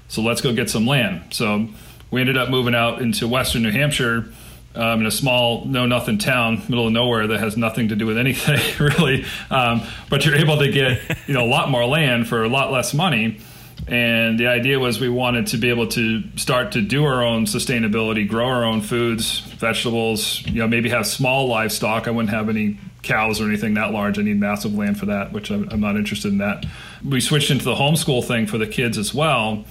So 0.08 0.20
let's 0.20 0.40
go 0.40 0.52
get 0.52 0.68
some 0.68 0.88
land. 0.88 1.22
So 1.30 1.68
we 2.10 2.20
ended 2.20 2.36
up 2.36 2.50
moving 2.50 2.74
out 2.74 3.00
into 3.00 3.28
western 3.28 3.62
New 3.62 3.70
Hampshire 3.70 4.24
um, 4.74 5.00
in 5.00 5.06
a 5.06 5.10
small, 5.10 5.64
no 5.64 5.86
nothing 5.86 6.18
town, 6.18 6.62
middle 6.68 6.86
of 6.86 6.92
nowhere 6.92 7.26
that 7.26 7.40
has 7.40 7.56
nothing 7.56 7.88
to 7.88 7.96
do 7.96 8.06
with 8.06 8.18
anything 8.18 8.60
really. 8.80 9.24
Um, 9.50 9.82
but 10.08 10.24
you're 10.24 10.36
able 10.36 10.58
to 10.58 10.70
get 10.70 11.00
you 11.26 11.34
know 11.34 11.44
a 11.44 11.48
lot 11.48 11.70
more 11.70 11.84
land 11.84 12.28
for 12.28 12.44
a 12.44 12.48
lot 12.48 12.72
less 12.72 12.94
money. 12.94 13.40
And 13.88 14.38
the 14.38 14.46
idea 14.46 14.78
was 14.78 15.00
we 15.00 15.08
wanted 15.08 15.48
to 15.48 15.56
be 15.56 15.68
able 15.68 15.88
to 15.88 16.22
start 16.36 16.72
to 16.72 16.80
do 16.80 17.04
our 17.04 17.22
own 17.22 17.46
sustainability, 17.46 18.28
grow 18.28 18.46
our 18.46 18.64
own 18.64 18.80
foods, 18.80 19.40
vegetables. 19.40 20.46
You 20.46 20.60
know, 20.60 20.68
maybe 20.68 20.88
have 20.90 21.06
small 21.06 21.48
livestock. 21.48 22.06
I 22.06 22.12
wouldn't 22.12 22.32
have 22.32 22.48
any 22.48 22.78
cows 23.02 23.40
or 23.40 23.48
anything 23.48 23.74
that 23.74 23.92
large. 23.92 24.18
I 24.18 24.22
need 24.22 24.38
massive 24.38 24.72
land 24.74 24.98
for 24.98 25.06
that, 25.06 25.32
which 25.32 25.50
I'm, 25.50 25.68
I'm 25.70 25.80
not 25.80 25.96
interested 25.96 26.30
in 26.30 26.38
that. 26.38 26.64
We 27.04 27.20
switched 27.20 27.50
into 27.50 27.64
the 27.64 27.74
homeschool 27.74 28.24
thing 28.24 28.46
for 28.46 28.56
the 28.56 28.68
kids 28.68 28.98
as 28.98 29.12
well. 29.12 29.64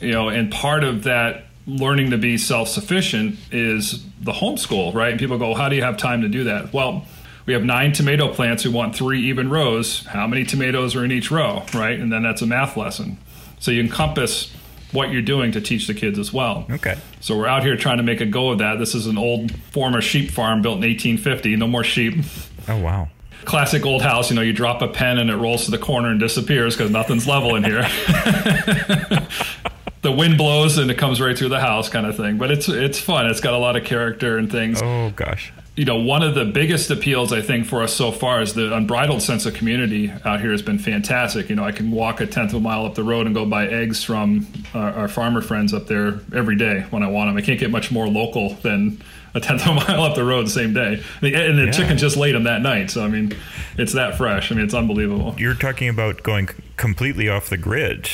You 0.00 0.12
know, 0.12 0.28
and 0.28 0.52
part 0.52 0.84
of 0.84 1.02
that 1.04 1.47
learning 1.68 2.10
to 2.10 2.18
be 2.18 2.38
self 2.38 2.68
sufficient 2.68 3.38
is 3.52 4.04
the 4.20 4.32
homeschool, 4.32 4.94
right? 4.94 5.10
And 5.10 5.20
people 5.20 5.38
go, 5.38 5.54
how 5.54 5.68
do 5.68 5.76
you 5.76 5.82
have 5.82 5.96
time 5.96 6.22
to 6.22 6.28
do 6.28 6.44
that? 6.44 6.72
Well, 6.72 7.04
we 7.46 7.52
have 7.52 7.64
nine 7.64 7.92
tomato 7.92 8.32
plants 8.32 8.64
We 8.64 8.70
want 8.70 8.96
three 8.96 9.28
even 9.28 9.48
rows. 9.48 10.04
How 10.06 10.26
many 10.26 10.44
tomatoes 10.44 10.96
are 10.96 11.04
in 11.04 11.12
each 11.12 11.30
row, 11.30 11.64
right? 11.74 11.98
And 11.98 12.12
then 12.12 12.22
that's 12.22 12.42
a 12.42 12.46
math 12.46 12.76
lesson. 12.76 13.18
So 13.58 13.70
you 13.70 13.80
encompass 13.80 14.52
what 14.92 15.10
you're 15.10 15.22
doing 15.22 15.52
to 15.52 15.60
teach 15.60 15.86
the 15.86 15.94
kids 15.94 16.18
as 16.18 16.32
well. 16.32 16.66
Okay. 16.70 16.96
So 17.20 17.36
we're 17.36 17.46
out 17.46 17.62
here 17.62 17.76
trying 17.76 17.98
to 17.98 18.02
make 18.02 18.20
a 18.20 18.26
go 18.26 18.50
of 18.50 18.58
that. 18.58 18.78
This 18.78 18.94
is 18.94 19.06
an 19.06 19.18
old 19.18 19.52
former 19.72 20.00
sheep 20.00 20.30
farm 20.30 20.62
built 20.62 20.76
in 20.76 20.82
1850. 20.82 21.56
No 21.56 21.66
more 21.66 21.84
sheep. 21.84 22.24
Oh 22.68 22.78
wow. 22.78 23.08
Classic 23.44 23.84
old 23.84 24.02
house, 24.02 24.30
you 24.30 24.36
know, 24.36 24.42
you 24.42 24.52
drop 24.52 24.82
a 24.82 24.88
pen 24.88 25.18
and 25.18 25.30
it 25.30 25.36
rolls 25.36 25.64
to 25.66 25.70
the 25.70 25.78
corner 25.78 26.10
and 26.10 26.20
disappears 26.20 26.76
because 26.76 26.90
nothing's 26.90 27.26
level 27.26 27.54
in 27.54 27.64
here. 27.64 27.86
the 30.02 30.12
wind 30.12 30.38
blows 30.38 30.78
and 30.78 30.90
it 30.90 30.98
comes 30.98 31.20
right 31.20 31.36
through 31.36 31.48
the 31.48 31.60
house 31.60 31.88
kind 31.88 32.06
of 32.06 32.16
thing. 32.16 32.38
But 32.38 32.50
it's 32.50 32.68
it's 32.68 32.98
fun. 32.98 33.26
It's 33.26 33.40
got 33.40 33.54
a 33.54 33.58
lot 33.58 33.76
of 33.76 33.84
character 33.84 34.38
and 34.38 34.50
things. 34.50 34.80
Oh 34.82 35.10
gosh. 35.10 35.52
You 35.74 35.84
know, 35.84 36.00
one 36.00 36.24
of 36.24 36.34
the 36.34 36.44
biggest 36.44 36.90
appeals 36.90 37.32
I 37.32 37.40
think 37.40 37.64
for 37.64 37.84
us 37.84 37.94
so 37.94 38.10
far 38.10 38.42
is 38.42 38.54
the 38.54 38.74
unbridled 38.74 39.22
sense 39.22 39.46
of 39.46 39.54
community 39.54 40.12
out 40.24 40.40
here 40.40 40.50
has 40.50 40.60
been 40.60 40.80
fantastic. 40.80 41.48
You 41.48 41.54
know, 41.54 41.62
I 41.62 41.70
can 41.70 41.92
walk 41.92 42.20
a 42.20 42.26
tenth 42.26 42.50
of 42.50 42.56
a 42.56 42.60
mile 42.60 42.84
up 42.84 42.96
the 42.96 43.04
road 43.04 43.26
and 43.26 43.34
go 43.34 43.46
buy 43.46 43.68
eggs 43.68 44.02
from 44.02 44.48
our, 44.74 44.92
our 44.92 45.08
farmer 45.08 45.40
friends 45.40 45.72
up 45.72 45.86
there 45.86 46.18
every 46.34 46.56
day 46.56 46.84
when 46.90 47.04
I 47.04 47.06
want 47.08 47.30
them. 47.30 47.36
I 47.36 47.42
can't 47.42 47.60
get 47.60 47.70
much 47.70 47.92
more 47.92 48.08
local 48.08 48.54
than 48.54 49.00
a 49.34 49.40
tenth 49.40 49.68
of 49.68 49.68
a 49.68 49.74
mile 49.88 50.02
up 50.02 50.16
the 50.16 50.24
road 50.24 50.46
the 50.46 50.50
same 50.50 50.74
day. 50.74 51.00
And 51.22 51.58
the 51.58 51.66
yeah. 51.66 51.70
chicken 51.70 51.96
just 51.96 52.16
laid 52.16 52.34
them 52.34 52.42
that 52.42 52.60
night. 52.60 52.90
So, 52.90 53.04
I 53.04 53.08
mean, 53.08 53.36
it's 53.76 53.92
that 53.92 54.16
fresh. 54.16 54.50
I 54.50 54.56
mean, 54.56 54.64
it's 54.64 54.74
unbelievable. 54.74 55.36
You're 55.38 55.54
talking 55.54 55.88
about 55.88 56.24
going 56.24 56.48
completely 56.76 57.28
off 57.28 57.50
the 57.50 57.56
grid 57.56 58.08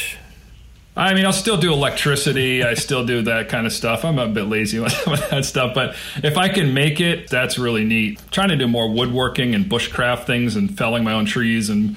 I 0.97 1.13
mean, 1.15 1.27
I'll 1.27 1.33
still 1.33 1.57
do 1.57 1.73
electricity. 1.73 2.63
I 2.63 2.75
still 2.75 3.05
do 3.05 3.23
that 3.23 3.49
kind 3.49 3.67
of 3.67 3.73
stuff. 3.73 4.05
I'm 4.05 4.19
a 4.19 4.29
bit 4.29 4.45
lazy 4.45 4.79
with 5.07 5.31
that 5.31 5.45
stuff, 5.45 5.75
but 5.75 5.97
if 6.23 6.37
I 6.39 6.49
can 6.49 6.73
make 6.73 7.01
it, 7.01 7.29
that's 7.29 7.59
really 7.59 7.85
neat. 7.85 8.21
trying 8.31 8.51
to 8.51 8.57
do 8.57 8.69
more 8.69 8.89
woodworking 8.89 9.55
and 9.55 9.65
bushcraft 9.65 10.25
things 10.25 10.55
and 10.55 10.77
felling 10.77 11.03
my 11.03 11.13
own 11.13 11.25
trees 11.27 11.69
and 11.69 11.97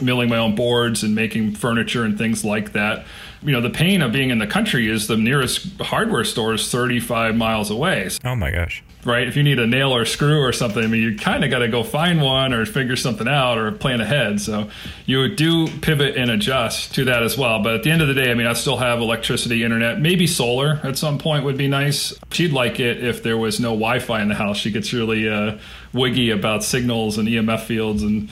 milling 0.00 0.28
my 0.28 0.36
own 0.36 0.54
boards 0.54 1.02
and 1.02 1.14
making 1.14 1.54
furniture 1.54 2.04
and 2.04 2.16
things 2.16 2.44
like 2.44 2.72
that. 2.72 3.04
You 3.42 3.52
know, 3.52 3.60
the 3.60 3.70
pain 3.70 4.02
of 4.02 4.12
being 4.12 4.30
in 4.30 4.38
the 4.38 4.46
country 4.46 4.88
is 4.88 5.06
the 5.06 5.16
nearest 5.16 5.80
hardware 5.80 6.24
store 6.24 6.54
is 6.54 6.70
35 6.70 7.36
miles 7.36 7.70
away. 7.70 8.10
Oh 8.24 8.34
my 8.34 8.50
gosh 8.50 8.82
right? 9.04 9.26
If 9.26 9.36
you 9.36 9.42
need 9.42 9.58
a 9.58 9.66
nail 9.66 9.94
or 9.94 10.02
a 10.02 10.06
screw 10.06 10.40
or 10.40 10.52
something, 10.52 10.82
I 10.82 10.86
mean, 10.86 11.02
you 11.02 11.16
kind 11.16 11.44
of 11.44 11.50
got 11.50 11.60
to 11.60 11.68
go 11.68 11.82
find 11.82 12.20
one 12.20 12.52
or 12.52 12.66
figure 12.66 12.96
something 12.96 13.26
out 13.26 13.58
or 13.58 13.72
plan 13.72 14.00
ahead. 14.00 14.40
So 14.40 14.68
you 15.06 15.34
do 15.34 15.68
pivot 15.78 16.16
and 16.16 16.30
adjust 16.30 16.94
to 16.96 17.04
that 17.06 17.22
as 17.22 17.36
well. 17.38 17.62
But 17.62 17.74
at 17.76 17.82
the 17.82 17.90
end 17.90 18.02
of 18.02 18.08
the 18.08 18.14
day, 18.14 18.30
I 18.30 18.34
mean, 18.34 18.46
I 18.46 18.52
still 18.52 18.76
have 18.76 19.00
electricity, 19.00 19.64
internet, 19.64 20.00
maybe 20.00 20.26
solar 20.26 20.80
at 20.82 20.98
some 20.98 21.18
point 21.18 21.44
would 21.44 21.56
be 21.56 21.68
nice. 21.68 22.12
She'd 22.32 22.52
like 22.52 22.80
it 22.80 23.02
if 23.02 23.22
there 23.22 23.38
was 23.38 23.60
no 23.60 23.70
Wi 23.70 24.00
Fi 24.00 24.20
in 24.20 24.28
the 24.28 24.34
house. 24.34 24.58
She 24.58 24.70
gets 24.70 24.92
really 24.92 25.28
uh, 25.28 25.58
wiggy 25.92 26.30
about 26.30 26.62
signals 26.62 27.18
and 27.18 27.28
EMF 27.28 27.60
fields 27.60 28.02
and 28.02 28.28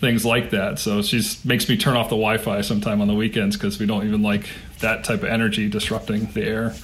things 0.00 0.24
like 0.24 0.50
that. 0.50 0.78
So 0.78 1.02
she 1.02 1.22
makes 1.44 1.68
me 1.68 1.76
turn 1.76 1.96
off 1.96 2.08
the 2.08 2.16
Wi 2.16 2.38
Fi 2.38 2.60
sometime 2.60 3.00
on 3.00 3.08
the 3.08 3.14
weekends 3.14 3.56
because 3.56 3.78
we 3.78 3.86
don't 3.86 4.06
even 4.06 4.22
like 4.22 4.48
that 4.80 5.04
type 5.04 5.22
of 5.22 5.28
energy 5.28 5.68
disrupting 5.68 6.26
the 6.32 6.44
air. 6.44 6.74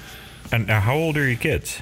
And 0.52 0.68
how 0.68 0.94
old 0.94 1.16
are 1.16 1.26
your 1.26 1.38
kids? 1.38 1.80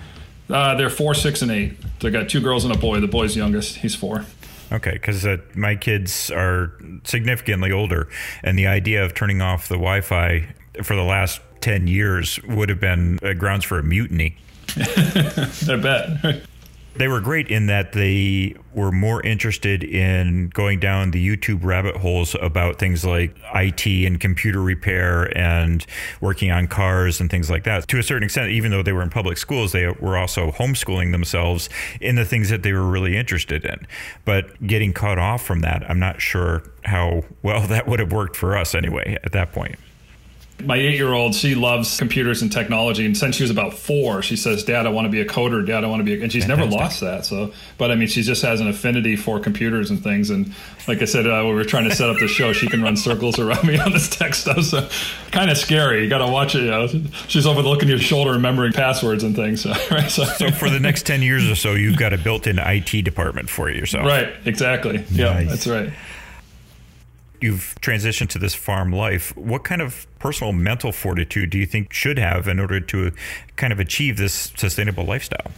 Uh, 0.48 0.74
they're 0.74 0.90
four, 0.90 1.14
six, 1.14 1.42
and 1.42 1.50
eight. 1.50 1.76
So 2.00 2.08
I 2.08 2.10
got 2.10 2.28
two 2.28 2.40
girls 2.40 2.64
and 2.64 2.74
a 2.74 2.78
boy. 2.78 3.00
The 3.00 3.08
boy's 3.08 3.36
youngest. 3.36 3.76
He's 3.76 3.94
four. 3.94 4.26
Okay, 4.70 4.92
because 4.92 5.26
uh, 5.26 5.38
my 5.54 5.76
kids 5.76 6.30
are 6.30 6.72
significantly 7.04 7.72
older, 7.72 8.08
and 8.42 8.58
the 8.58 8.66
idea 8.66 9.04
of 9.04 9.14
turning 9.14 9.42
off 9.42 9.68
the 9.68 9.74
Wi-Fi 9.74 10.48
for 10.82 10.96
the 10.96 11.02
last 11.02 11.40
ten 11.60 11.86
years 11.86 12.42
would 12.44 12.68
have 12.70 12.80
been 12.80 13.18
uh, 13.22 13.34
grounds 13.34 13.64
for 13.64 13.78
a 13.78 13.82
mutiny. 13.82 14.36
I 14.76 15.78
bet. 15.80 16.42
They 16.94 17.08
were 17.08 17.20
great 17.20 17.48
in 17.48 17.66
that 17.66 17.92
they 17.92 18.54
were 18.74 18.92
more 18.92 19.22
interested 19.22 19.82
in 19.82 20.50
going 20.50 20.78
down 20.78 21.10
the 21.10 21.26
YouTube 21.26 21.64
rabbit 21.64 21.96
holes 21.96 22.36
about 22.40 22.78
things 22.78 23.04
like 23.04 23.34
IT 23.54 23.86
and 23.86 24.20
computer 24.20 24.60
repair 24.60 25.36
and 25.36 25.86
working 26.20 26.50
on 26.50 26.68
cars 26.68 27.18
and 27.20 27.30
things 27.30 27.48
like 27.48 27.64
that. 27.64 27.88
To 27.88 27.98
a 27.98 28.02
certain 28.02 28.24
extent, 28.24 28.50
even 28.50 28.70
though 28.70 28.82
they 28.82 28.92
were 28.92 29.02
in 29.02 29.08
public 29.08 29.38
schools, 29.38 29.72
they 29.72 29.88
were 29.88 30.18
also 30.18 30.50
homeschooling 30.50 31.12
themselves 31.12 31.70
in 32.00 32.16
the 32.16 32.26
things 32.26 32.50
that 32.50 32.62
they 32.62 32.72
were 32.72 32.86
really 32.86 33.16
interested 33.16 33.64
in. 33.64 33.86
But 34.26 34.66
getting 34.66 34.92
cut 34.92 35.18
off 35.18 35.42
from 35.42 35.60
that, 35.60 35.88
I'm 35.88 35.98
not 35.98 36.20
sure 36.20 36.62
how 36.84 37.24
well 37.42 37.66
that 37.68 37.88
would 37.88 38.00
have 38.00 38.12
worked 38.12 38.36
for 38.36 38.56
us 38.56 38.74
anyway 38.74 39.16
at 39.24 39.32
that 39.32 39.52
point 39.52 39.76
my 40.60 40.76
eight 40.76 40.94
year 40.94 41.12
old, 41.12 41.34
she 41.34 41.54
loves 41.54 41.96
computers 41.96 42.42
and 42.42 42.52
technology. 42.52 43.04
And 43.04 43.16
since 43.16 43.36
she 43.36 43.42
was 43.42 43.50
about 43.50 43.74
four, 43.74 44.22
she 44.22 44.36
says, 44.36 44.64
Dad, 44.64 44.86
I 44.86 44.90
want 44.90 45.06
to 45.06 45.10
be 45.10 45.20
a 45.20 45.24
coder. 45.24 45.66
Dad, 45.66 45.84
I 45.84 45.88
want 45.88 46.00
to 46.00 46.04
be 46.04 46.14
a, 46.14 46.22
and 46.22 46.30
she's 46.30 46.46
never 46.46 46.64
lost 46.64 47.00
that. 47.00 47.24
So, 47.24 47.52
but 47.78 47.90
I 47.90 47.96
mean, 47.96 48.08
she 48.08 48.22
just 48.22 48.42
has 48.42 48.60
an 48.60 48.68
affinity 48.68 49.16
for 49.16 49.40
computers 49.40 49.90
and 49.90 50.02
things. 50.02 50.30
And 50.30 50.54
like 50.86 51.02
I 51.02 51.06
said, 51.06 51.26
uh, 51.26 51.42
when 51.42 51.48
we 51.48 51.54
were 51.54 51.64
trying 51.64 51.88
to 51.88 51.94
set 51.94 52.08
up 52.08 52.18
the 52.18 52.28
show, 52.28 52.52
she 52.52 52.68
can 52.68 52.82
run 52.82 52.96
circles 52.96 53.38
around 53.38 53.64
me 53.66 53.78
on 53.78 53.92
this 53.92 54.08
tech 54.08 54.34
stuff. 54.34 54.62
So 54.64 54.88
kind 55.30 55.50
of 55.50 55.58
scary. 55.58 56.04
You 56.04 56.08
got 56.08 56.18
to 56.18 56.30
watch 56.30 56.54
it. 56.54 56.62
You 56.62 56.70
know? 56.70 56.86
She's 57.28 57.46
over 57.46 57.62
looking 57.62 57.88
your 57.88 57.98
shoulder, 57.98 58.32
remembering 58.32 58.72
passwords 58.72 59.24
and 59.24 59.34
things. 59.34 59.62
So, 59.72 59.72
right? 59.92 60.10
so, 60.10 60.24
so 60.24 60.50
for 60.50 60.68
the 60.68 60.80
next 60.80 61.06
10 61.06 61.22
years 61.22 61.48
or 61.48 61.54
so, 61.54 61.74
you've 61.74 61.96
got 61.96 62.12
a 62.12 62.18
built 62.18 62.48
in 62.48 62.58
IT 62.58 63.04
department 63.04 63.48
for 63.48 63.70
yourself. 63.70 64.06
Right. 64.06 64.32
Exactly. 64.44 64.98
Nice. 64.98 65.12
Yeah, 65.12 65.42
that's 65.44 65.66
right 65.68 65.92
you've 67.42 67.74
transitioned 67.80 68.28
to 68.30 68.38
this 68.38 68.54
farm 68.54 68.92
life. 68.92 69.36
What 69.36 69.64
kind 69.64 69.82
of 69.82 70.06
personal 70.18 70.52
mental 70.52 70.92
fortitude 70.92 71.50
do 71.50 71.58
you 71.58 71.66
think 71.66 71.92
should 71.92 72.18
have 72.18 72.48
in 72.48 72.60
order 72.60 72.80
to 72.80 73.12
kind 73.56 73.72
of 73.72 73.80
achieve 73.80 74.16
this 74.16 74.52
sustainable 74.56 75.04
lifestyle? 75.04 75.50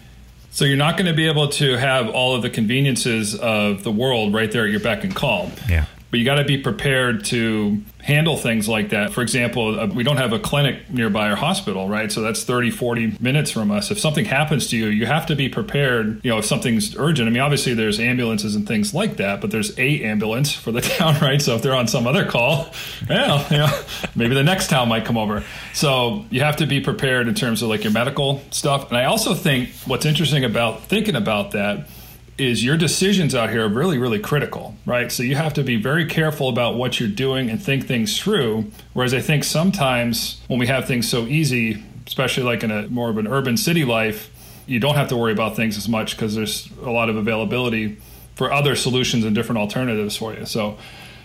So 0.50 0.64
you're 0.64 0.76
not 0.76 0.96
going 0.96 1.06
to 1.06 1.14
be 1.14 1.26
able 1.26 1.48
to 1.48 1.76
have 1.76 2.08
all 2.08 2.36
of 2.36 2.42
the 2.42 2.50
conveniences 2.50 3.34
of 3.34 3.82
the 3.82 3.90
world 3.90 4.32
right 4.32 4.50
there 4.52 4.64
at 4.64 4.70
your 4.70 4.78
beck 4.78 5.02
and 5.02 5.14
call. 5.14 5.50
Yeah. 5.68 5.86
But 6.14 6.20
you 6.20 6.24
got 6.24 6.36
to 6.36 6.44
be 6.44 6.58
prepared 6.58 7.24
to 7.24 7.82
handle 7.98 8.36
things 8.36 8.68
like 8.68 8.90
that. 8.90 9.12
For 9.12 9.20
example, 9.20 9.80
uh, 9.80 9.88
we 9.88 10.04
don't 10.04 10.18
have 10.18 10.32
a 10.32 10.38
clinic 10.38 10.88
nearby 10.88 11.28
our 11.28 11.34
hospital, 11.34 11.88
right? 11.88 12.12
So 12.12 12.20
that's 12.20 12.44
30, 12.44 12.70
40 12.70 13.16
minutes 13.18 13.50
from 13.50 13.72
us. 13.72 13.90
If 13.90 13.98
something 13.98 14.24
happens 14.24 14.68
to 14.68 14.76
you, 14.76 14.86
you 14.86 15.06
have 15.06 15.26
to 15.26 15.34
be 15.34 15.48
prepared, 15.48 16.24
you 16.24 16.30
know, 16.30 16.38
if 16.38 16.44
something's 16.44 16.96
urgent. 16.96 17.26
I 17.26 17.32
mean, 17.32 17.42
obviously 17.42 17.74
there's 17.74 17.98
ambulances 17.98 18.54
and 18.54 18.64
things 18.64 18.94
like 18.94 19.16
that, 19.16 19.40
but 19.40 19.50
there's 19.50 19.76
a 19.76 20.04
ambulance 20.04 20.52
for 20.52 20.70
the 20.70 20.80
town, 20.98 21.18
right? 21.20 21.42
So 21.42 21.56
if 21.56 21.62
they're 21.62 21.74
on 21.74 21.88
some 21.88 22.06
other 22.06 22.24
call, 22.24 22.72
yeah, 23.10 23.50
you 23.50 23.58
know, 23.58 23.80
maybe 24.14 24.36
the 24.36 24.44
next 24.44 24.70
town 24.70 24.88
might 24.88 25.04
come 25.04 25.18
over. 25.18 25.42
So 25.72 26.26
you 26.30 26.42
have 26.42 26.58
to 26.58 26.66
be 26.66 26.78
prepared 26.78 27.26
in 27.26 27.34
terms 27.34 27.60
of 27.60 27.70
like 27.70 27.82
your 27.82 27.92
medical 27.92 28.40
stuff. 28.52 28.88
And 28.90 28.96
I 28.96 29.06
also 29.06 29.34
think 29.34 29.70
what's 29.84 30.06
interesting 30.06 30.44
about 30.44 30.84
thinking 30.84 31.16
about 31.16 31.50
that 31.50 31.88
is 32.36 32.64
your 32.64 32.76
decisions 32.76 33.34
out 33.34 33.50
here 33.50 33.64
are 33.64 33.68
really, 33.68 33.98
really 33.98 34.18
critical, 34.18 34.74
right? 34.86 35.12
So 35.12 35.22
you 35.22 35.36
have 35.36 35.54
to 35.54 35.62
be 35.62 35.76
very 35.76 36.04
careful 36.06 36.48
about 36.48 36.74
what 36.76 36.98
you're 36.98 37.08
doing 37.08 37.48
and 37.48 37.62
think 37.62 37.86
things 37.86 38.18
through. 38.18 38.70
Whereas 38.92 39.14
I 39.14 39.20
think 39.20 39.44
sometimes 39.44 40.40
when 40.48 40.58
we 40.58 40.66
have 40.66 40.86
things 40.86 41.08
so 41.08 41.26
easy, 41.26 41.82
especially 42.06 42.42
like 42.42 42.64
in 42.64 42.70
a 42.70 42.88
more 42.88 43.10
of 43.10 43.18
an 43.18 43.28
urban 43.28 43.56
city 43.56 43.84
life, 43.84 44.30
you 44.66 44.80
don't 44.80 44.96
have 44.96 45.08
to 45.08 45.16
worry 45.16 45.32
about 45.32 45.56
things 45.56 45.76
as 45.76 45.88
much 45.88 46.16
because 46.16 46.34
there's 46.34 46.68
a 46.82 46.90
lot 46.90 47.08
of 47.08 47.16
availability 47.16 47.98
for 48.34 48.52
other 48.52 48.74
solutions 48.74 49.24
and 49.24 49.34
different 49.34 49.58
alternatives 49.58 50.16
for 50.16 50.34
you. 50.34 50.44
So, 50.44 50.76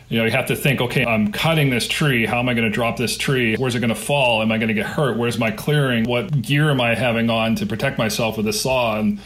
you 0.09 0.19
know, 0.19 0.25
you 0.25 0.31
have 0.31 0.47
to 0.47 0.55
think, 0.55 0.81
okay, 0.81 1.05
I'm 1.05 1.31
cutting 1.31 1.69
this 1.69 1.87
tree. 1.87 2.25
How 2.25 2.39
am 2.39 2.49
I 2.49 2.53
going 2.53 2.65
to 2.65 2.73
drop 2.73 2.97
this 2.97 3.17
tree? 3.17 3.55
Where's 3.55 3.75
it 3.75 3.79
going 3.79 3.89
to 3.89 3.95
fall? 3.95 4.41
Am 4.41 4.51
I 4.51 4.57
going 4.57 4.67
to 4.67 4.73
get 4.73 4.85
hurt? 4.85 5.17
Where's 5.17 5.39
my 5.39 5.51
clearing? 5.51 6.03
What 6.03 6.41
gear 6.41 6.69
am 6.69 6.81
I 6.81 6.93
having 6.95 7.29
on 7.29 7.55
to 7.55 7.65
protect 7.65 7.97
myself 7.97 8.37
with 8.37 8.47
a 8.47 8.53
saw? 8.53 8.99
And 8.99 9.19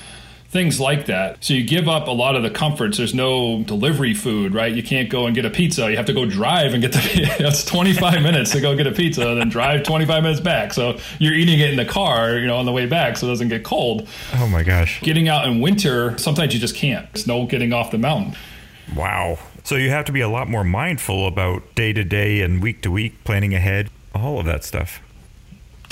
things 0.53 0.79
like 0.79 1.07
that. 1.07 1.43
So 1.43 1.55
you 1.55 1.63
give 1.63 1.89
up 1.89 2.07
a 2.07 2.11
lot 2.11 2.35
of 2.35 2.43
the 2.43 2.51
comforts. 2.51 2.99
There's 2.99 3.15
no 3.15 3.63
delivery 3.63 4.13
food, 4.13 4.53
right? 4.53 4.73
You 4.73 4.83
can't 4.83 5.09
go 5.09 5.25
and 5.25 5.33
get 5.35 5.45
a 5.45 5.49
pizza. 5.49 5.89
You 5.89 5.97
have 5.97 6.05
to 6.05 6.13
go 6.13 6.25
drive 6.25 6.73
and 6.73 6.81
get 6.81 6.93
the 6.93 7.35
That's 7.39 7.65
25 7.65 8.21
minutes 8.21 8.51
to 8.51 8.61
go 8.61 8.77
get 8.77 8.85
a 8.85 8.91
pizza 8.91 9.27
and 9.27 9.41
then 9.41 9.49
drive 9.49 9.81
25 9.81 10.21
minutes 10.21 10.39
back. 10.39 10.71
So 10.71 10.99
you're 11.17 11.33
eating 11.33 11.59
it 11.59 11.71
in 11.71 11.75
the 11.75 11.85
car, 11.85 12.37
you 12.37 12.45
know, 12.45 12.57
on 12.57 12.65
the 12.65 12.71
way 12.71 12.85
back 12.85 13.17
so 13.17 13.25
it 13.25 13.31
doesn't 13.31 13.49
get 13.49 13.63
cold. 13.63 14.07
Oh 14.35 14.47
my 14.47 14.61
gosh. 14.61 15.01
Getting 15.01 15.27
out 15.27 15.47
in 15.47 15.59
winter, 15.59 16.15
sometimes 16.19 16.53
you 16.53 16.59
just 16.59 16.75
can't. 16.75 17.11
There's 17.11 17.25
no 17.25 17.47
getting 17.47 17.73
off 17.73 17.89
the 17.89 17.97
mountain. 17.97 18.35
Wow. 18.95 19.39
So 19.63 19.75
you 19.75 19.89
have 19.89 20.05
to 20.05 20.11
be 20.11 20.21
a 20.21 20.29
lot 20.29 20.47
more 20.47 20.63
mindful 20.63 21.25
about 21.25 21.73
day 21.73 21.93
to 21.93 22.03
day 22.03 22.41
and 22.41 22.61
week 22.61 22.83
to 22.83 22.91
week 22.91 23.23
planning 23.23 23.55
ahead, 23.55 23.89
all 24.13 24.39
of 24.39 24.45
that 24.45 24.63
stuff. 24.63 25.01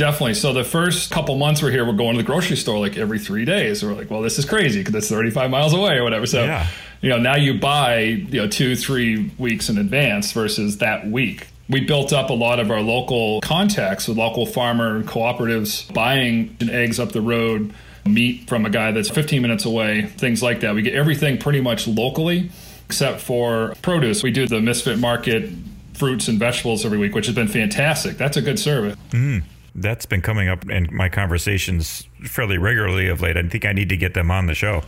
Definitely. 0.01 0.33
So 0.33 0.51
the 0.51 0.63
first 0.63 1.11
couple 1.11 1.37
months 1.37 1.61
we're 1.61 1.69
here, 1.69 1.85
we're 1.85 1.93
going 1.93 2.13
to 2.13 2.23
the 2.23 2.25
grocery 2.25 2.57
store 2.57 2.79
like 2.79 2.97
every 2.97 3.19
three 3.19 3.45
days. 3.45 3.83
We're 3.83 3.93
like, 3.93 4.09
well, 4.09 4.23
this 4.23 4.39
is 4.39 4.45
crazy 4.45 4.79
because 4.79 4.95
it's 4.95 5.09
35 5.09 5.51
miles 5.51 5.75
away 5.75 5.97
or 5.97 6.03
whatever. 6.03 6.25
So, 6.25 6.43
yeah. 6.43 6.65
you 7.01 7.11
know, 7.11 7.19
now 7.19 7.35
you 7.35 7.59
buy, 7.59 7.99
you 7.99 8.41
know, 8.41 8.47
two, 8.47 8.75
three 8.75 9.31
weeks 9.37 9.69
in 9.69 9.77
advance 9.77 10.31
versus 10.31 10.79
that 10.79 11.05
week. 11.05 11.45
We 11.69 11.81
built 11.81 12.13
up 12.13 12.31
a 12.31 12.33
lot 12.33 12.59
of 12.59 12.71
our 12.71 12.81
local 12.81 13.41
contacts 13.41 14.07
with 14.07 14.17
local 14.17 14.47
farmer 14.47 15.03
cooperatives 15.03 15.93
buying 15.93 16.57
eggs 16.61 16.99
up 16.99 17.11
the 17.11 17.21
road, 17.21 17.71
meat 18.03 18.49
from 18.49 18.65
a 18.65 18.71
guy 18.71 18.91
that's 18.93 19.11
15 19.11 19.39
minutes 19.39 19.65
away, 19.65 20.07
things 20.17 20.41
like 20.41 20.61
that. 20.61 20.73
We 20.73 20.81
get 20.81 20.95
everything 20.95 21.37
pretty 21.37 21.61
much 21.61 21.87
locally 21.87 22.49
except 22.87 23.21
for 23.21 23.75
produce. 23.83 24.23
We 24.23 24.31
do 24.31 24.47
the 24.47 24.61
Misfit 24.61 24.97
Market 24.97 25.51
fruits 25.93 26.27
and 26.27 26.39
vegetables 26.39 26.85
every 26.85 26.97
week, 26.97 27.13
which 27.13 27.27
has 27.27 27.35
been 27.35 27.47
fantastic. 27.47 28.17
That's 28.17 28.35
a 28.35 28.41
good 28.41 28.57
service. 28.57 28.95
Mm 29.11 29.43
that's 29.75 30.05
been 30.05 30.21
coming 30.21 30.49
up 30.49 30.69
in 30.69 30.89
my 30.91 31.09
conversations 31.09 32.07
fairly 32.23 32.57
regularly 32.57 33.07
of 33.07 33.21
late. 33.21 33.37
I 33.37 33.43
think 33.43 33.65
I 33.65 33.73
need 33.73 33.89
to 33.89 33.97
get 33.97 34.13
them 34.13 34.29
on 34.31 34.47
the 34.47 34.53
show. 34.53 34.83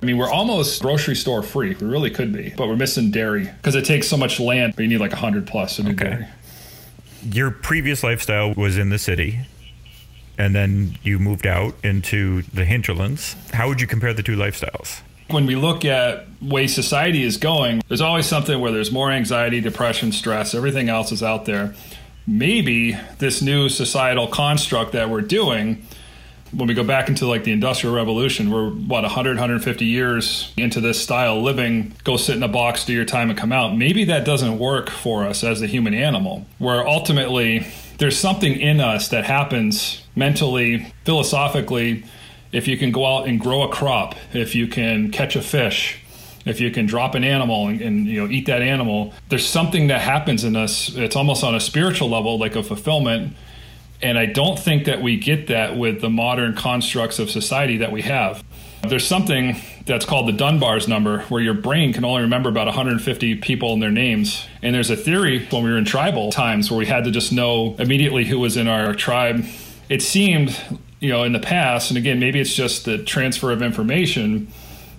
I 0.00 0.04
mean, 0.04 0.18
we're 0.18 0.30
almost 0.30 0.82
grocery 0.82 1.16
store 1.16 1.42
free. 1.42 1.74
We 1.74 1.86
really 1.86 2.10
could 2.10 2.32
be, 2.32 2.52
but 2.56 2.68
we're 2.68 2.76
missing 2.76 3.10
dairy 3.10 3.44
because 3.44 3.74
it 3.74 3.84
takes 3.84 4.08
so 4.08 4.16
much 4.16 4.38
land. 4.38 4.74
But 4.76 4.82
you 4.82 4.88
need 4.88 4.98
like 4.98 5.12
a 5.12 5.16
hundred 5.16 5.46
plus 5.46 5.76
to 5.76 5.82
do 5.82 5.92
okay. 5.92 6.04
dairy. 6.04 6.26
Your 7.22 7.50
previous 7.50 8.04
lifestyle 8.04 8.52
was 8.54 8.76
in 8.76 8.90
the 8.90 8.98
city, 8.98 9.40
and 10.38 10.54
then 10.54 10.98
you 11.02 11.18
moved 11.18 11.46
out 11.46 11.74
into 11.82 12.42
the 12.42 12.64
hinterlands. 12.64 13.34
How 13.52 13.68
would 13.68 13.80
you 13.80 13.86
compare 13.86 14.12
the 14.12 14.22
two 14.22 14.36
lifestyles? 14.36 15.00
When 15.28 15.46
we 15.46 15.56
look 15.56 15.84
at 15.84 16.26
way 16.40 16.68
society 16.68 17.24
is 17.24 17.36
going, 17.36 17.82
there's 17.88 18.02
always 18.02 18.26
something 18.26 18.60
where 18.60 18.70
there's 18.70 18.92
more 18.92 19.10
anxiety, 19.10 19.60
depression, 19.60 20.12
stress. 20.12 20.54
Everything 20.54 20.88
else 20.88 21.10
is 21.10 21.22
out 21.22 21.46
there 21.46 21.74
maybe 22.26 22.98
this 23.18 23.40
new 23.40 23.68
societal 23.68 24.26
construct 24.26 24.92
that 24.92 25.08
we're 25.08 25.20
doing 25.20 25.86
when 26.52 26.68
we 26.68 26.74
go 26.74 26.84
back 26.84 27.08
into 27.08 27.26
like 27.26 27.44
the 27.44 27.52
industrial 27.52 27.94
revolution 27.94 28.50
we're 28.50 28.70
what 28.70 29.02
100 29.02 29.30
150 29.30 29.84
years 29.84 30.52
into 30.56 30.80
this 30.80 31.00
style 31.00 31.38
of 31.38 31.42
living 31.42 31.92
go 32.04 32.16
sit 32.16 32.36
in 32.36 32.42
a 32.42 32.48
box 32.48 32.84
do 32.84 32.92
your 32.92 33.04
time 33.04 33.30
and 33.30 33.38
come 33.38 33.52
out. 33.52 33.76
Maybe 33.76 34.04
that 34.04 34.24
doesn't 34.24 34.58
work 34.58 34.90
for 34.90 35.24
us 35.24 35.44
as 35.44 35.60
a 35.62 35.66
human 35.66 35.94
animal 35.94 36.46
where 36.58 36.86
ultimately 36.86 37.66
there's 37.98 38.18
something 38.18 38.58
in 38.58 38.80
us 38.80 39.08
that 39.08 39.24
happens 39.24 40.02
mentally 40.14 40.92
philosophically. 41.04 42.04
If 42.52 42.68
you 42.68 42.76
can 42.76 42.92
go 42.92 43.04
out 43.04 43.28
and 43.28 43.40
grow 43.40 43.62
a 43.62 43.68
crop 43.68 44.14
if 44.32 44.54
you 44.54 44.66
can 44.66 45.10
catch 45.10 45.36
a 45.36 45.42
fish 45.42 46.00
if 46.46 46.60
you 46.60 46.70
can 46.70 46.86
drop 46.86 47.14
an 47.14 47.24
animal 47.24 47.66
and, 47.66 47.80
and, 47.82 48.06
you 48.06 48.22
know 48.22 48.30
eat 48.30 48.46
that 48.46 48.62
animal 48.62 49.12
there's 49.28 49.46
something 49.46 49.88
that 49.88 50.00
happens 50.00 50.44
in 50.44 50.56
us. 50.56 50.94
It's 50.94 51.16
almost 51.16 51.44
on 51.44 51.54
a 51.54 51.60
spiritual 51.60 52.08
level 52.08 52.38
like 52.38 52.56
a 52.56 52.62
fulfillment. 52.62 53.36
And 54.02 54.18
i 54.18 54.26
don't 54.26 54.58
think 54.58 54.84
that 54.84 55.02
we 55.02 55.16
get 55.16 55.48
that 55.48 55.76
with 55.76 56.00
the 56.00 56.10
modern 56.10 56.54
constructs 56.54 57.18
of 57.18 57.30
society 57.30 57.78
that 57.78 57.92
we 57.92 58.02
have. 58.02 58.44
There's 58.86 59.06
something 59.06 59.56
that's 59.84 60.04
called 60.04 60.28
the 60.28 60.32
dunbar's 60.32 60.86
number 60.86 61.20
where 61.22 61.40
your 61.40 61.54
brain 61.54 61.92
can 61.92 62.04
only 62.04 62.22
remember 62.22 62.48
about 62.48 62.66
150 62.66 63.36
people 63.36 63.72
and 63.72 63.82
their 63.82 63.90
names. 63.90 64.46
And 64.62 64.74
there's 64.74 64.90
a 64.90 64.96
theory 64.96 65.46
when 65.46 65.64
we 65.64 65.70
were 65.70 65.78
in 65.78 65.84
tribal 65.84 66.30
times 66.30 66.70
where 66.70 66.78
we 66.78 66.86
had 66.86 67.04
to 67.04 67.10
just 67.10 67.32
know 67.32 67.74
immediately 67.78 68.24
who 68.24 68.38
was 68.38 68.56
in 68.56 68.68
our 68.68 68.94
tribe. 68.94 69.44
It 69.88 70.02
seemed 70.02 70.60
you 71.00 71.10
know 71.10 71.24
in 71.24 71.32
the 71.32 71.40
past 71.40 71.90
and 71.90 71.98
again 71.98 72.18
maybe 72.18 72.40
it's 72.40 72.54
just 72.54 72.84
the 72.84 72.98
transfer 73.02 73.52
of 73.52 73.62
information 73.62 74.48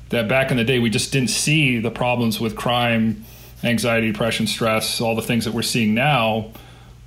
that 0.10 0.28
back 0.28 0.52
in 0.52 0.58
the 0.58 0.63
day 0.63 0.80
we 0.80 0.89
just 0.89 1.12
didn't 1.12 1.30
see 1.30 1.80
the 1.80 1.91
problems 1.91 2.39
with 2.39 2.56
crime, 2.56 3.26
anxiety, 3.63 4.12
depression, 4.12 4.48
stress, 4.48 5.02
all 5.02 5.15
the 5.15 5.22
things 5.22 5.46
that 5.46 5.54
we're 5.54 5.62
seeing 5.62 5.93
now 5.93 6.52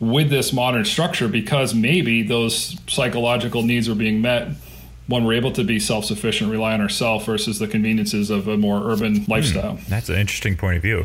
with 0.01 0.31
this 0.31 0.53
modern 0.53 0.85
structure 0.85 1.29
because 1.29 1.75
maybe 1.75 2.23
those 2.23 2.77
psychological 2.87 3.63
needs 3.63 3.89
are 3.89 3.95
being 3.95 4.23
met 4.23 4.49
when 5.07 5.25
we're 5.25 5.35
able 5.35 5.53
to 5.53 5.65
be 5.65 5.79
self-sufficient, 5.81 6.51
rely 6.51 6.73
on 6.73 6.81
ourselves 6.81 7.27
versus 7.27 7.59
the 7.59 7.67
conveniences 7.67 8.31
of 8.31 8.47
a 8.47 8.57
more 8.57 8.91
urban 8.91 9.25
lifestyle. 9.27 9.77
Hmm, 9.77 9.91
that's 9.91 10.09
an 10.09 10.17
interesting 10.17 10.57
point 10.57 10.77
of 10.77 10.83
view. 10.83 11.05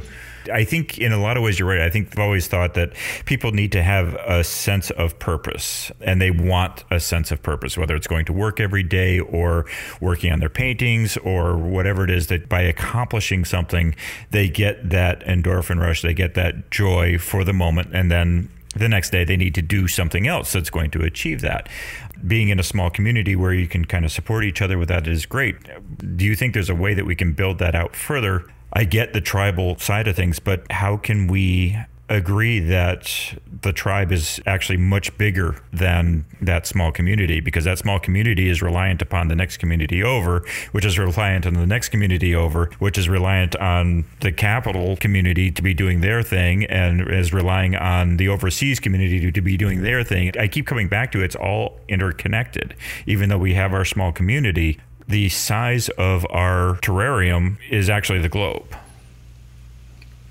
I 0.49 0.63
think 0.63 0.97
in 0.97 1.11
a 1.11 1.17
lot 1.17 1.37
of 1.37 1.43
ways 1.43 1.59
you're 1.59 1.67
right. 1.67 1.81
I 1.81 1.89
think 1.89 2.09
I've 2.11 2.19
always 2.19 2.47
thought 2.47 2.73
that 2.75 2.93
people 3.25 3.51
need 3.51 3.71
to 3.73 3.83
have 3.83 4.15
a 4.25 4.43
sense 4.43 4.91
of 4.91 5.17
purpose 5.19 5.91
and 6.01 6.21
they 6.21 6.31
want 6.31 6.83
a 6.91 6.99
sense 6.99 7.31
of 7.31 7.41
purpose, 7.41 7.77
whether 7.77 7.95
it's 7.95 8.07
going 8.07 8.25
to 8.25 8.33
work 8.33 8.59
every 8.59 8.83
day 8.83 9.19
or 9.19 9.65
working 10.01 10.31
on 10.31 10.39
their 10.39 10.49
paintings 10.49 11.17
or 11.17 11.57
whatever 11.57 12.03
it 12.03 12.09
is 12.09 12.27
that 12.27 12.49
by 12.49 12.61
accomplishing 12.61 13.45
something, 13.45 13.95
they 14.31 14.49
get 14.49 14.89
that 14.89 15.21
endorphin 15.21 15.79
rush, 15.79 16.01
they 16.01 16.13
get 16.13 16.33
that 16.35 16.71
joy 16.71 17.17
for 17.17 17.43
the 17.43 17.53
moment. 17.53 17.89
And 17.93 18.11
then 18.11 18.49
the 18.75 18.89
next 18.89 19.09
day 19.11 19.23
they 19.23 19.37
need 19.37 19.55
to 19.55 19.61
do 19.61 19.87
something 19.87 20.27
else 20.27 20.51
that's 20.51 20.69
going 20.69 20.91
to 20.91 21.01
achieve 21.01 21.41
that. 21.41 21.69
Being 22.25 22.49
in 22.49 22.59
a 22.59 22.63
small 22.63 22.89
community 22.89 23.35
where 23.35 23.53
you 23.53 23.67
can 23.67 23.85
kind 23.85 24.05
of 24.05 24.11
support 24.11 24.43
each 24.43 24.61
other 24.61 24.77
with 24.77 24.89
that 24.89 25.07
is 25.07 25.25
great. 25.25 25.55
Do 26.17 26.25
you 26.25 26.35
think 26.35 26.53
there's 26.53 26.69
a 26.69 26.75
way 26.75 26.93
that 26.93 27.05
we 27.05 27.15
can 27.15 27.33
build 27.33 27.59
that 27.59 27.75
out 27.75 27.95
further 27.95 28.45
I 28.75 28.83
get 28.83 29.13
the 29.13 29.21
tribal 29.21 29.77
side 29.79 30.07
of 30.07 30.17
things, 30.17 30.39
but 30.39 30.69
how 30.69 30.97
can 30.97 31.27
we 31.27 31.77
agree 32.09 32.59
that 32.59 33.33
the 33.61 33.73
tribe 33.73 34.11
is 34.11 34.39
actually 34.45 34.77
much 34.77 35.17
bigger 35.17 35.55
than 35.73 36.25
that 36.39 36.67
small 36.67 36.91
community 36.91 37.39
because 37.39 37.63
that 37.63 37.79
small 37.79 37.99
community 37.99 38.47
is 38.47 38.61
reliant 38.61 39.01
upon 39.01 39.27
the 39.27 39.35
next 39.35 39.57
community 39.57 40.03
over, 40.03 40.45
which 40.71 40.85
is 40.85 40.99
reliant 40.99 41.47
on 41.47 41.55
the 41.55 41.65
next 41.65 41.89
community 41.89 42.35
over, 42.35 42.69
which 42.77 42.97
is 42.97 43.09
reliant 43.09 43.55
on 43.55 44.05
the 44.19 44.31
capital 44.31 44.95
community 44.97 45.49
to 45.49 45.61
be 45.63 45.73
doing 45.73 46.01
their 46.01 46.21
thing 46.21 46.65
and 46.65 47.09
is 47.09 47.33
relying 47.33 47.75
on 47.75 48.17
the 48.17 48.27
overseas 48.27 48.79
community 48.79 49.31
to, 49.31 49.41
be 49.41 49.57
doing 49.57 49.81
their 49.81 50.03
thing. 50.03 50.31
I 50.37 50.47
keep 50.47 50.67
coming 50.67 50.87
back 50.87 51.11
to 51.13 51.21
it, 51.21 51.25
it's 51.25 51.35
all 51.35 51.79
interconnected. 51.87 52.75
Even 53.07 53.29
though 53.29 53.37
we 53.37 53.53
have 53.55 53.73
our 53.73 53.85
small 53.85 54.11
community, 54.11 54.79
the 55.07 55.29
size 55.29 55.89
of 55.89 56.25
our 56.29 56.77
terrarium 56.77 57.57
is 57.69 57.89
actually 57.89 58.19
the 58.19 58.29
globe. 58.29 58.75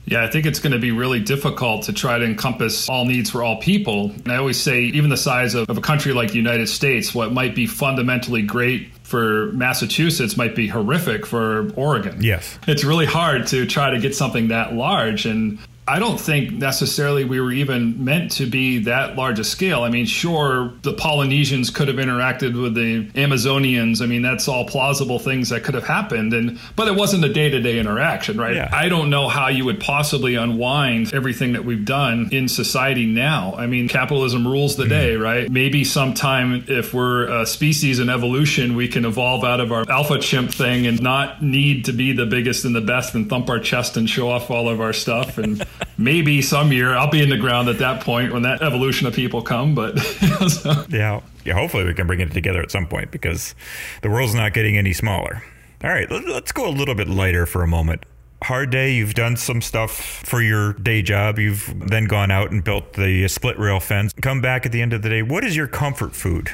Yeah, 0.07 0.23
I 0.23 0.27
think 0.29 0.45
it's 0.45 0.59
going 0.59 0.73
to 0.73 0.79
be 0.79 0.91
really 0.91 1.21
difficult 1.21 1.85
to 1.85 1.93
try 1.93 2.19
to 2.19 2.25
encompass 2.25 2.89
all 2.91 3.07
needs 3.07 3.31
for 3.31 3.43
all 3.43 3.61
people. 3.61 4.11
And 4.11 4.29
I 4.33 4.37
always 4.37 4.61
say, 4.61 4.83
even 4.83 5.09
the 5.09 5.17
size 5.17 5.55
of, 5.55 5.71
of 5.71 5.79
a 5.79 5.81
country 5.81 6.13
like 6.13 6.29
the 6.29 6.37
United 6.37 6.69
States, 6.69 7.15
what 7.15 7.33
might 7.33 7.55
be 7.55 7.67
fundamentally 7.67 8.43
great 8.43 8.93
for 9.03 9.53
Massachusetts 9.53 10.37
might 10.37 10.55
be 10.55 10.69
horrific 10.69 11.25
for 11.25 11.71
Oregon. 11.75 12.23
Yes. 12.23 12.59
It's 12.67 12.85
really 12.85 13.07
hard 13.07 13.47
to 13.49 13.65
try 13.65 13.91
to 13.91 13.99
get 13.99 14.15
something 14.15 14.49
that 14.49 14.75
large. 14.75 15.25
And 15.25 15.59
I 15.87 15.99
don't 15.99 16.18
think 16.18 16.53
necessarily 16.53 17.25
we 17.25 17.40
were 17.40 17.53
even 17.53 18.05
meant 18.05 18.31
to 18.33 18.47
be 18.47 18.79
that 18.81 19.16
large 19.16 19.38
a 19.38 19.44
scale. 19.44 19.83
I 19.83 19.90
mean, 19.90 20.07
sure, 20.07 20.73
the 20.83 20.94
Polynesians 20.94 21.68
could 21.68 21.88
have 21.88 21.99
interacted 21.99 22.61
with 22.61 22.75
the 22.75 23.07
Amazonians. 23.20 24.01
I 24.01 24.07
mean, 24.07 24.23
that's 24.23 24.49
all 24.49 24.66
plausible 24.66 25.18
things 25.18 25.51
that 25.51 25.62
could 25.62 25.75
have 25.75 25.87
happened, 25.87 26.33
and 26.33 26.59
but 26.75 26.88
it 26.88 26.94
wasn't 26.94 27.25
a 27.25 27.33
day-to-day 27.33 27.79
interaction, 27.79 28.38
right? 28.38 28.55
Yeah. 28.55 28.70
I 28.73 28.88
don't 28.88 29.11
know 29.11 29.29
how 29.29 29.49
you 29.49 29.66
would 29.66 29.79
possibly 29.79 30.37
unwind 30.37 31.12
everything 31.12 31.53
that 31.53 31.66
we've 31.66 31.85
done 31.85 32.31
in 32.33 32.49
society 32.49 33.05
now. 33.05 33.55
I 33.55 33.66
mean, 33.66 33.88
capitalism 33.88 34.47
rules 34.47 34.77
the 34.77 34.85
mm. 34.85 34.88
day, 34.90 35.16
right? 35.16 35.51
Maybe 35.51 35.85
sometime 35.85 36.64
if 36.66 36.94
we're 36.94 37.42
a 37.42 37.44
species 37.44 37.99
in 37.99 38.09
evolution, 38.09 38.75
we 38.75 38.88
can 38.88 39.05
evolve 39.05 39.44
out 39.44 39.61
of 39.61 39.70
our 39.70 39.85
alpha 39.90 40.18
chimp 40.18 40.51
thing 40.51 40.87
and 40.87 41.03
not 41.03 41.42
need 41.42 41.85
to 41.85 41.92
be 41.92 42.12
the 42.12 42.27
biggest 42.27 42.64
and 42.64 42.75
the 42.75 42.81
best 42.81 43.14
and 43.14 43.29
thump 43.29 43.51
our 43.51 43.61
chest 43.61 43.99
and 43.99 44.09
show 44.09 44.31
off 44.31 44.51
all 44.51 44.70
of 44.70 44.81
our 44.81 44.94
stuff 44.94 45.37
and 45.37 45.62
maybe 45.99 46.43
some 46.43 46.73
year 46.73 46.95
I'll 46.95 47.11
be 47.11 47.23
in 47.23 47.29
the 47.29 47.37
ground 47.37 47.69
at 47.69 47.79
that 47.79 48.03
point 48.03 48.33
when 48.33 48.43
that 48.43 48.63
evolution 48.63 49.07
of 49.07 49.15
people 49.15 49.43
come. 49.43 49.75
But 49.75 49.99
so. 50.49 50.85
yeah, 50.89 51.21
yeah. 51.45 51.55
Hopefully 51.55 51.85
we 51.85 51.95
can 51.95 52.07
bring 52.07 52.21
it 52.21 52.33
together 52.33 52.61
at 52.61 52.71
some 52.71 52.87
point 52.87 53.11
because 53.11 53.55
the 54.03 54.11
world's 54.11 54.35
not 54.35 54.53
getting 54.53 54.77
any 54.77 54.93
smaller. 54.93 55.43
All 55.83 55.91
right, 55.91 56.11
let's 56.11 56.53
go 56.53 56.67
a 56.67 56.71
little 56.71 56.95
bit 56.95 57.09
lighter 57.09 57.45
for 57.45 57.63
a 57.63 57.67
moment. 57.67 58.07
Hard 58.43 58.71
day, 58.71 58.95
you've 58.95 59.15
done 59.15 59.37
some 59.37 59.61
stuff 59.63 59.91
for 59.91 60.43
your 60.43 60.75
day 60.75 61.03
job. 61.03 61.39
You've 61.39 61.73
then 61.89 62.07
gone 62.07 62.31
out 62.31 62.51
and 62.51 62.63
built 62.65 62.95
the 62.95 63.27
split 63.29 63.59
rail 63.59 63.81
fence. 63.81 64.13
Come 64.21 64.41
back 64.41 64.67
at 64.67 64.73
the 64.73 64.83
end 64.83 64.93
of 64.93 65.03
the 65.03 65.09
day. 65.09 65.23
What 65.23 65.45
is 65.45 65.57
your 65.57 65.67
comfort 65.67 66.15
food? 66.15 66.51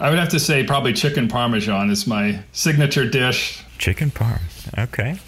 I 0.00 0.10
would 0.10 0.18
have 0.18 0.30
to 0.30 0.40
say 0.40 0.64
probably 0.64 0.92
chicken 0.92 1.28
parmesan 1.28 1.90
is 1.90 2.06
my 2.06 2.42
signature 2.52 3.08
dish. 3.08 3.62
Chicken 3.78 4.10
parm. 4.10 4.40
Okay. 4.78 5.18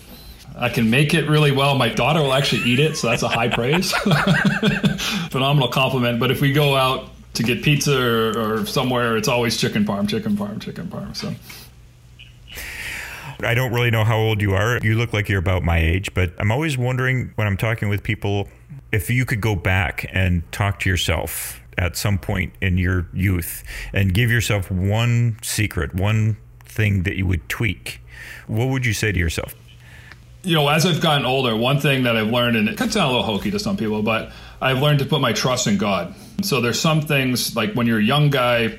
I 0.56 0.68
can 0.68 0.88
make 0.88 1.14
it 1.14 1.28
really 1.28 1.50
well. 1.50 1.76
My 1.76 1.88
daughter 1.88 2.20
will 2.20 2.32
actually 2.32 2.62
eat 2.62 2.78
it, 2.78 2.96
so 2.96 3.08
that's 3.08 3.22
a 3.22 3.28
high 3.28 3.48
praise. 3.48 3.92
Phenomenal 5.30 5.68
compliment. 5.68 6.20
But 6.20 6.30
if 6.30 6.40
we 6.40 6.52
go 6.52 6.76
out 6.76 7.10
to 7.34 7.42
get 7.42 7.62
pizza 7.62 8.00
or, 8.00 8.60
or, 8.60 8.66
somewhere, 8.66 9.16
it's 9.16 9.26
always 9.26 9.56
chicken 9.56 9.84
parm, 9.84 10.08
chicken 10.08 10.36
parm, 10.36 10.60
chicken 10.60 10.86
parm. 10.86 11.16
So. 11.16 11.34
I 13.42 13.54
don't 13.54 13.72
really 13.72 13.90
know 13.90 14.04
how 14.04 14.16
old 14.16 14.40
you 14.40 14.54
are. 14.54 14.78
You 14.80 14.94
look 14.94 15.12
like 15.12 15.28
you're 15.28 15.40
about 15.40 15.64
my 15.64 15.78
age, 15.78 16.14
but 16.14 16.32
I'm 16.38 16.52
always 16.52 16.78
wondering 16.78 17.32
when 17.34 17.48
I'm 17.48 17.56
talking 17.56 17.88
with 17.88 18.04
people 18.04 18.48
if 18.92 19.10
you 19.10 19.24
could 19.24 19.40
go 19.40 19.56
back 19.56 20.06
and 20.12 20.50
talk 20.52 20.78
to 20.80 20.88
yourself 20.88 21.60
at 21.76 21.96
some 21.96 22.16
point 22.16 22.52
in 22.60 22.78
your 22.78 23.08
youth 23.12 23.64
and 23.92 24.14
give 24.14 24.30
yourself 24.30 24.70
one 24.70 25.36
secret, 25.42 25.94
one 25.94 26.36
thing 26.64 27.02
that 27.02 27.16
you 27.16 27.26
would 27.26 27.48
tweak. 27.48 28.00
What 28.46 28.68
would 28.68 28.86
you 28.86 28.92
say 28.92 29.10
to 29.10 29.18
yourself? 29.18 29.54
You 30.44 30.54
know, 30.54 30.68
as 30.68 30.84
I've 30.84 31.00
gotten 31.00 31.24
older, 31.24 31.56
one 31.56 31.80
thing 31.80 32.04
that 32.04 32.16
I've 32.16 32.28
learned, 32.28 32.56
and 32.56 32.68
it 32.68 32.76
could 32.76 32.92
sound 32.92 33.06
a 33.06 33.16
little 33.16 33.24
hokey 33.24 33.50
to 33.50 33.58
some 33.58 33.76
people, 33.76 34.02
but 34.02 34.30
I've 34.60 34.80
learned 34.80 34.98
to 35.00 35.06
put 35.06 35.20
my 35.20 35.32
trust 35.32 35.66
in 35.66 35.78
God. 35.78 36.14
So 36.42 36.60
there's 36.60 36.78
some 36.78 37.00
things 37.00 37.56
like 37.56 37.72
when 37.74 37.86
you're 37.86 37.98
a 37.98 38.02
young 38.02 38.30
guy, 38.30 38.78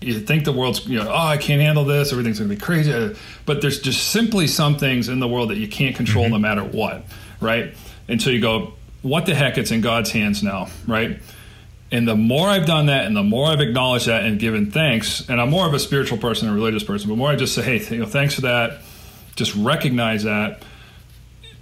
you 0.00 0.20
think 0.20 0.44
the 0.44 0.52
world's, 0.52 0.86
you 0.86 0.98
know, 0.98 1.08
oh, 1.08 1.26
I 1.26 1.36
can't 1.36 1.62
handle 1.62 1.84
this, 1.84 2.12
everything's 2.12 2.38
going 2.38 2.50
to 2.50 2.56
be 2.56 2.60
crazy. 2.60 3.16
But 3.46 3.62
there's 3.62 3.80
just 3.80 4.10
simply 4.10 4.46
some 4.48 4.76
things 4.76 5.08
in 5.08 5.20
the 5.20 5.28
world 5.28 5.50
that 5.50 5.58
you 5.58 5.68
can't 5.68 5.94
control 5.94 6.24
mm-hmm. 6.24 6.34
no 6.34 6.38
matter 6.38 6.64
what, 6.64 7.04
right? 7.40 7.74
And 8.08 8.20
so 8.20 8.30
you 8.30 8.40
go, 8.40 8.74
what 9.02 9.26
the 9.26 9.34
heck? 9.34 9.56
It's 9.56 9.70
in 9.70 9.80
God's 9.80 10.10
hands 10.10 10.42
now, 10.42 10.68
right? 10.86 11.20
And 11.92 12.08
the 12.08 12.16
more 12.16 12.48
I've 12.48 12.66
done 12.66 12.86
that, 12.86 13.06
and 13.06 13.16
the 13.16 13.22
more 13.22 13.46
I've 13.46 13.60
acknowledged 13.60 14.06
that 14.06 14.24
and 14.24 14.38
given 14.38 14.72
thanks, 14.72 15.28
and 15.28 15.40
I'm 15.40 15.50
more 15.50 15.66
of 15.66 15.74
a 15.74 15.78
spiritual 15.78 16.18
person, 16.18 16.48
a 16.48 16.54
religious 16.54 16.82
person, 16.82 17.08
but 17.08 17.16
more 17.16 17.28
I 17.28 17.36
just 17.36 17.54
say, 17.54 17.62
hey, 17.62 17.94
you 17.94 18.00
know, 18.00 18.06
thanks 18.06 18.34
for 18.34 18.40
that. 18.42 18.80
Just 19.36 19.54
recognize 19.54 20.24
that 20.24 20.62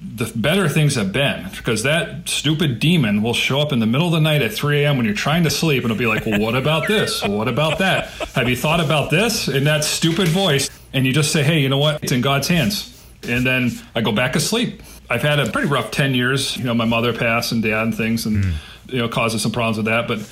the 0.04 0.30
better 0.34 0.68
things 0.68 0.96
have 0.96 1.12
been 1.12 1.48
because 1.56 1.84
that 1.84 2.28
stupid 2.28 2.80
demon 2.80 3.22
will 3.22 3.34
show 3.34 3.60
up 3.60 3.72
in 3.72 3.78
the 3.78 3.86
middle 3.86 4.08
of 4.08 4.12
the 4.12 4.20
night 4.20 4.42
at 4.42 4.52
3 4.52 4.82
a.m. 4.82 4.96
when 4.96 5.06
you're 5.06 5.14
trying 5.14 5.44
to 5.44 5.50
sleep 5.50 5.84
and 5.84 5.92
it'll 5.92 5.98
be 5.98 6.06
like, 6.06 6.26
well, 6.26 6.40
what 6.40 6.54
about 6.54 6.88
this? 6.88 7.22
Well, 7.22 7.38
what 7.38 7.48
about 7.48 7.78
that? 7.78 8.08
Have 8.34 8.48
you 8.48 8.56
thought 8.56 8.80
about 8.80 9.10
this? 9.10 9.48
In 9.48 9.64
that 9.64 9.84
stupid 9.84 10.28
voice. 10.28 10.68
And 10.92 11.06
you 11.06 11.12
just 11.12 11.32
say, 11.32 11.42
hey, 11.42 11.60
you 11.60 11.68
know 11.68 11.78
what? 11.78 12.02
It's 12.02 12.12
in 12.12 12.20
God's 12.20 12.48
hands. 12.48 12.88
And 13.22 13.46
then 13.46 13.70
I 13.94 14.00
go 14.00 14.12
back 14.12 14.36
asleep. 14.36 14.82
I've 15.08 15.22
had 15.22 15.38
a 15.38 15.50
pretty 15.50 15.68
rough 15.68 15.90
10 15.90 16.14
years. 16.14 16.56
You 16.56 16.64
know, 16.64 16.74
my 16.74 16.84
mother 16.84 17.12
passed 17.12 17.52
and 17.52 17.62
dad 17.62 17.82
and 17.82 17.96
things 17.96 18.26
and, 18.26 18.44
mm. 18.44 18.54
you 18.88 18.98
know, 18.98 19.08
causes 19.08 19.40
some 19.42 19.52
problems 19.52 19.76
with 19.76 19.86
that. 19.86 20.08
But 20.08 20.28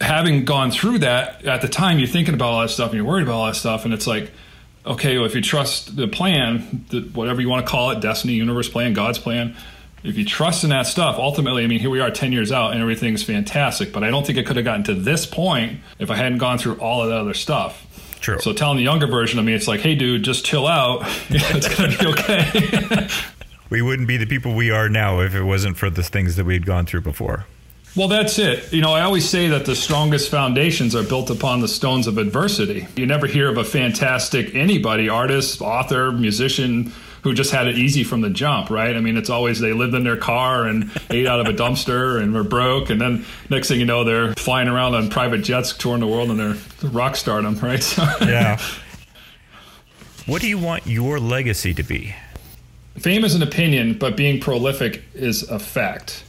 having 0.00 0.44
gone 0.44 0.70
through 0.70 0.98
that 0.98 1.44
at 1.44 1.62
the 1.62 1.68
time, 1.68 1.98
you're 1.98 2.08
thinking 2.08 2.34
about 2.34 2.50
all 2.50 2.60
that 2.60 2.68
stuff 2.68 2.90
and 2.90 2.96
you're 2.96 3.06
worried 3.06 3.22
about 3.22 3.34
all 3.34 3.46
that 3.46 3.56
stuff. 3.56 3.84
And 3.84 3.94
it's 3.94 4.06
like, 4.06 4.30
okay, 4.84 5.16
well, 5.16 5.26
if 5.26 5.34
you 5.34 5.42
trust 5.42 5.96
the 5.96 6.08
plan, 6.08 6.84
the, 6.90 7.00
whatever 7.00 7.40
you 7.40 7.48
want 7.48 7.64
to 7.64 7.70
call 7.70 7.90
it, 7.90 8.00
destiny, 8.00 8.34
universe 8.34 8.68
plan, 8.68 8.92
God's 8.92 9.18
plan, 9.18 9.56
if 10.02 10.18
you 10.18 10.24
trust 10.24 10.64
in 10.64 10.70
that 10.70 10.86
stuff, 10.86 11.16
ultimately, 11.16 11.62
I 11.62 11.66
mean, 11.68 11.78
here 11.78 11.90
we 11.90 12.00
are 12.00 12.10
10 12.10 12.32
years 12.32 12.50
out 12.50 12.72
and 12.72 12.80
everything's 12.80 13.22
fantastic, 13.22 13.92
but 13.92 14.02
I 14.02 14.10
don't 14.10 14.26
think 14.26 14.38
it 14.38 14.46
could 14.46 14.56
have 14.56 14.64
gotten 14.64 14.82
to 14.84 14.94
this 14.94 15.26
point 15.26 15.80
if 15.98 16.10
I 16.10 16.16
hadn't 16.16 16.38
gone 16.38 16.58
through 16.58 16.76
all 16.76 17.02
of 17.02 17.08
that 17.08 17.18
other 17.18 17.34
stuff. 17.34 17.86
True. 18.20 18.38
So 18.40 18.52
telling 18.52 18.76
the 18.76 18.84
younger 18.84 19.06
version 19.06 19.38
of 19.38 19.44
me, 19.44 19.52
it's 19.52 19.68
like, 19.68 19.80
hey, 19.80 19.94
dude, 19.94 20.22
just 20.22 20.44
chill 20.44 20.66
out. 20.66 21.00
it's 21.28 21.76
going 21.76 21.90
to 21.90 21.98
be 21.98 22.06
okay. 22.06 23.08
we 23.70 23.82
wouldn't 23.82 24.08
be 24.08 24.16
the 24.16 24.26
people 24.26 24.54
we 24.54 24.70
are 24.70 24.88
now 24.88 25.20
if 25.20 25.34
it 25.34 25.42
wasn't 25.42 25.76
for 25.76 25.90
the 25.90 26.02
things 26.02 26.36
that 26.36 26.46
we'd 26.46 26.66
gone 26.66 26.86
through 26.86 27.02
before. 27.02 27.46
Well, 27.94 28.08
that's 28.08 28.38
it. 28.38 28.72
You 28.72 28.80
know, 28.80 28.92
I 28.92 29.02
always 29.02 29.28
say 29.28 29.48
that 29.48 29.66
the 29.66 29.76
strongest 29.76 30.30
foundations 30.30 30.94
are 30.94 31.02
built 31.02 31.28
upon 31.28 31.60
the 31.60 31.68
stones 31.68 32.06
of 32.06 32.16
adversity. 32.16 32.86
You 32.96 33.04
never 33.04 33.26
hear 33.26 33.50
of 33.50 33.58
a 33.58 33.64
fantastic 33.64 34.54
anybody, 34.54 35.10
artist, 35.10 35.60
author, 35.60 36.10
musician, 36.10 36.90
who 37.22 37.34
just 37.34 37.52
had 37.52 37.68
it 37.68 37.76
easy 37.76 38.02
from 38.02 38.22
the 38.22 38.30
jump, 38.30 38.70
right? 38.70 38.96
I 38.96 39.00
mean, 39.00 39.18
it's 39.18 39.28
always 39.28 39.60
they 39.60 39.74
lived 39.74 39.94
in 39.94 40.04
their 40.04 40.16
car 40.16 40.64
and 40.64 40.90
ate 41.10 41.26
out 41.26 41.40
of 41.40 41.46
a 41.46 41.52
dumpster 41.52 42.20
and 42.20 42.32
were 42.32 42.42
broke, 42.42 42.88
and 42.88 42.98
then 42.98 43.26
next 43.50 43.68
thing 43.68 43.78
you 43.78 43.86
know, 43.86 44.04
they're 44.04 44.32
flying 44.34 44.68
around 44.68 44.94
on 44.94 45.10
private 45.10 45.42
jets 45.42 45.76
touring 45.76 46.00
the 46.00 46.06
world 46.06 46.30
and 46.30 46.40
they're 46.40 46.90
rock 46.90 47.14
stardom, 47.14 47.58
right? 47.58 47.82
So, 47.82 48.02
yeah. 48.22 48.58
What 50.24 50.40
do 50.40 50.48
you 50.48 50.58
want 50.58 50.86
your 50.86 51.20
legacy 51.20 51.74
to 51.74 51.82
be? 51.82 52.14
Fame 52.96 53.24
is 53.24 53.34
an 53.34 53.42
opinion, 53.42 53.98
but 53.98 54.16
being 54.16 54.40
prolific 54.40 55.02
is 55.14 55.42
a 55.42 55.58
fact. 55.58 56.24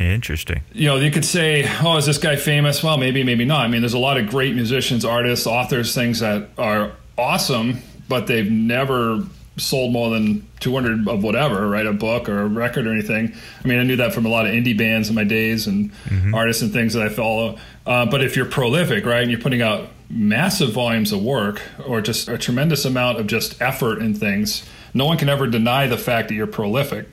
Interesting. 0.00 0.62
You 0.72 0.88
know, 0.88 0.96
you 0.96 1.10
could 1.10 1.26
say, 1.26 1.70
oh, 1.82 1.98
is 1.98 2.06
this 2.06 2.16
guy 2.16 2.36
famous? 2.36 2.82
Well, 2.82 2.96
maybe, 2.96 3.22
maybe 3.22 3.44
not. 3.44 3.66
I 3.66 3.68
mean, 3.68 3.82
there's 3.82 3.94
a 3.94 3.98
lot 3.98 4.16
of 4.16 4.28
great 4.28 4.54
musicians, 4.54 5.04
artists, 5.04 5.46
authors, 5.46 5.94
things 5.94 6.20
that 6.20 6.48
are 6.56 6.92
awesome, 7.18 7.82
but 8.08 8.26
they've 8.26 8.50
never 8.50 9.20
sold 9.58 9.92
more 9.92 10.08
than 10.08 10.46
200 10.60 11.06
of 11.06 11.22
whatever, 11.22 11.68
right? 11.68 11.86
A 11.86 11.92
book 11.92 12.30
or 12.30 12.40
a 12.40 12.46
record 12.46 12.86
or 12.86 12.92
anything. 12.92 13.34
I 13.62 13.68
mean, 13.68 13.78
I 13.78 13.82
knew 13.82 13.96
that 13.96 14.14
from 14.14 14.24
a 14.24 14.30
lot 14.30 14.46
of 14.46 14.52
indie 14.52 14.76
bands 14.76 15.10
in 15.10 15.14
my 15.14 15.24
days 15.24 15.66
and 15.66 15.92
mm-hmm. 16.04 16.34
artists 16.34 16.62
and 16.62 16.72
things 16.72 16.94
that 16.94 17.02
I 17.02 17.10
follow. 17.10 17.58
Uh, 17.84 18.06
but 18.06 18.22
if 18.22 18.36
you're 18.36 18.46
prolific, 18.46 19.04
right, 19.04 19.20
and 19.20 19.30
you're 19.30 19.40
putting 19.40 19.60
out 19.60 19.88
massive 20.08 20.72
volumes 20.72 21.12
of 21.12 21.22
work 21.22 21.60
or 21.86 22.00
just 22.00 22.28
a 22.28 22.38
tremendous 22.38 22.86
amount 22.86 23.20
of 23.20 23.26
just 23.26 23.60
effort 23.60 23.98
in 24.00 24.14
things, 24.14 24.66
no 24.94 25.04
one 25.04 25.18
can 25.18 25.28
ever 25.28 25.46
deny 25.46 25.86
the 25.86 25.98
fact 25.98 26.28
that 26.28 26.34
you're 26.34 26.46
prolific 26.46 27.06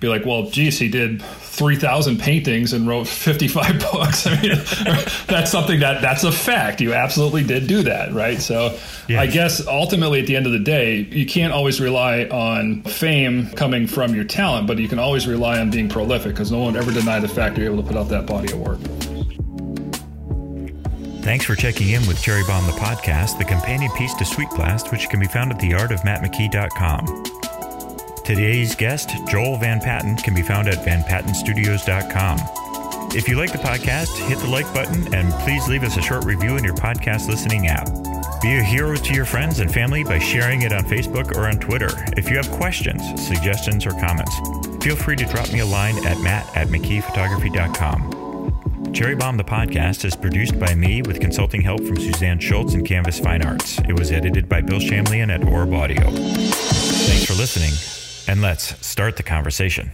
be 0.00 0.08
like, 0.08 0.24
well, 0.24 0.50
geez, 0.50 0.78
he 0.78 0.88
did 0.88 1.22
3,000 1.22 2.18
paintings 2.18 2.72
and 2.72 2.88
wrote 2.88 3.06
55 3.06 3.78
books. 3.92 4.26
I 4.26 4.40
mean, 4.40 4.52
that's 5.26 5.50
something 5.50 5.80
that 5.80 6.00
that's 6.00 6.24
a 6.24 6.32
fact. 6.32 6.80
You 6.80 6.94
absolutely 6.94 7.44
did 7.44 7.66
do 7.66 7.82
that, 7.82 8.12
right? 8.12 8.40
So 8.40 8.78
yes. 9.08 9.20
I 9.20 9.26
guess 9.26 9.66
ultimately 9.66 10.20
at 10.20 10.26
the 10.26 10.36
end 10.36 10.46
of 10.46 10.52
the 10.52 10.58
day, 10.58 11.00
you 11.00 11.26
can't 11.26 11.52
always 11.52 11.80
rely 11.80 12.24
on 12.24 12.82
fame 12.82 13.50
coming 13.50 13.86
from 13.86 14.14
your 14.14 14.24
talent, 14.24 14.66
but 14.66 14.78
you 14.78 14.88
can 14.88 14.98
always 14.98 15.28
rely 15.28 15.58
on 15.60 15.70
being 15.70 15.88
prolific 15.88 16.32
because 16.32 16.50
no 16.50 16.60
one 16.60 16.76
ever 16.76 16.90
denied 16.90 17.20
the 17.20 17.28
fact 17.28 17.58
you're 17.58 17.70
able 17.70 17.82
to 17.82 17.88
put 17.88 17.96
out 17.96 18.08
that 18.08 18.26
body 18.26 18.52
of 18.52 18.58
work. 18.58 18.78
Thanks 21.22 21.44
for 21.44 21.54
checking 21.54 21.90
in 21.90 22.06
with 22.06 22.20
Cherry 22.22 22.42
Bomb 22.46 22.64
the 22.64 22.72
podcast, 22.72 23.36
the 23.36 23.44
companion 23.44 23.90
piece 23.92 24.14
to 24.14 24.24
Sweet 24.24 24.48
Blast, 24.50 24.90
which 24.90 25.10
can 25.10 25.20
be 25.20 25.26
found 25.26 25.52
at 25.52 25.58
theartofmattmckee.com. 25.58 27.39
Today's 28.24 28.74
guest, 28.74 29.10
Joel 29.28 29.58
VanPatten, 29.58 30.22
can 30.22 30.34
be 30.34 30.42
found 30.42 30.68
at 30.68 30.84
vanpattenstudios.com. 30.86 32.38
If 33.12 33.28
you 33.28 33.36
like 33.36 33.52
the 33.52 33.58
podcast, 33.58 34.16
hit 34.28 34.38
the 34.38 34.48
like 34.48 34.72
button 34.72 35.12
and 35.12 35.32
please 35.44 35.66
leave 35.68 35.82
us 35.82 35.96
a 35.96 36.02
short 36.02 36.24
review 36.24 36.56
in 36.56 36.62
your 36.62 36.74
podcast 36.74 37.28
listening 37.28 37.66
app. 37.66 37.88
Be 38.40 38.58
a 38.58 38.62
hero 38.62 38.96
to 38.96 39.14
your 39.14 39.24
friends 39.24 39.58
and 39.58 39.72
family 39.72 40.04
by 40.04 40.18
sharing 40.18 40.62
it 40.62 40.72
on 40.72 40.84
Facebook 40.84 41.36
or 41.36 41.48
on 41.48 41.58
Twitter. 41.58 41.88
If 42.16 42.30
you 42.30 42.36
have 42.36 42.50
questions, 42.52 43.02
suggestions, 43.26 43.84
or 43.84 43.90
comments, 43.92 44.34
feel 44.82 44.96
free 44.96 45.16
to 45.16 45.24
drop 45.24 45.52
me 45.52 45.58
a 45.58 45.66
line 45.66 45.96
at 46.06 46.18
matt 46.20 46.56
at 46.56 46.68
mckeephotography.com. 46.68 48.94
Cherry 48.94 49.14
Bomb 49.14 49.36
the 49.36 49.44
podcast 49.44 50.04
is 50.04 50.16
produced 50.16 50.58
by 50.58 50.74
me 50.74 51.02
with 51.02 51.20
consulting 51.20 51.60
help 51.60 51.84
from 51.84 51.96
Suzanne 51.96 52.38
Schultz 52.38 52.74
and 52.74 52.86
Canvas 52.86 53.20
Fine 53.20 53.42
Arts. 53.42 53.78
It 53.88 53.98
was 53.98 54.10
edited 54.10 54.48
by 54.48 54.62
Bill 54.62 54.80
Shamlian 54.80 55.32
at 55.32 55.44
Orb 55.44 55.74
Audio. 55.74 56.10
Thanks 56.10 57.24
for 57.24 57.34
listening 57.34 57.99
and 58.30 58.40
let's 58.40 58.86
start 58.86 59.16
the 59.16 59.24
conversation. 59.24 59.90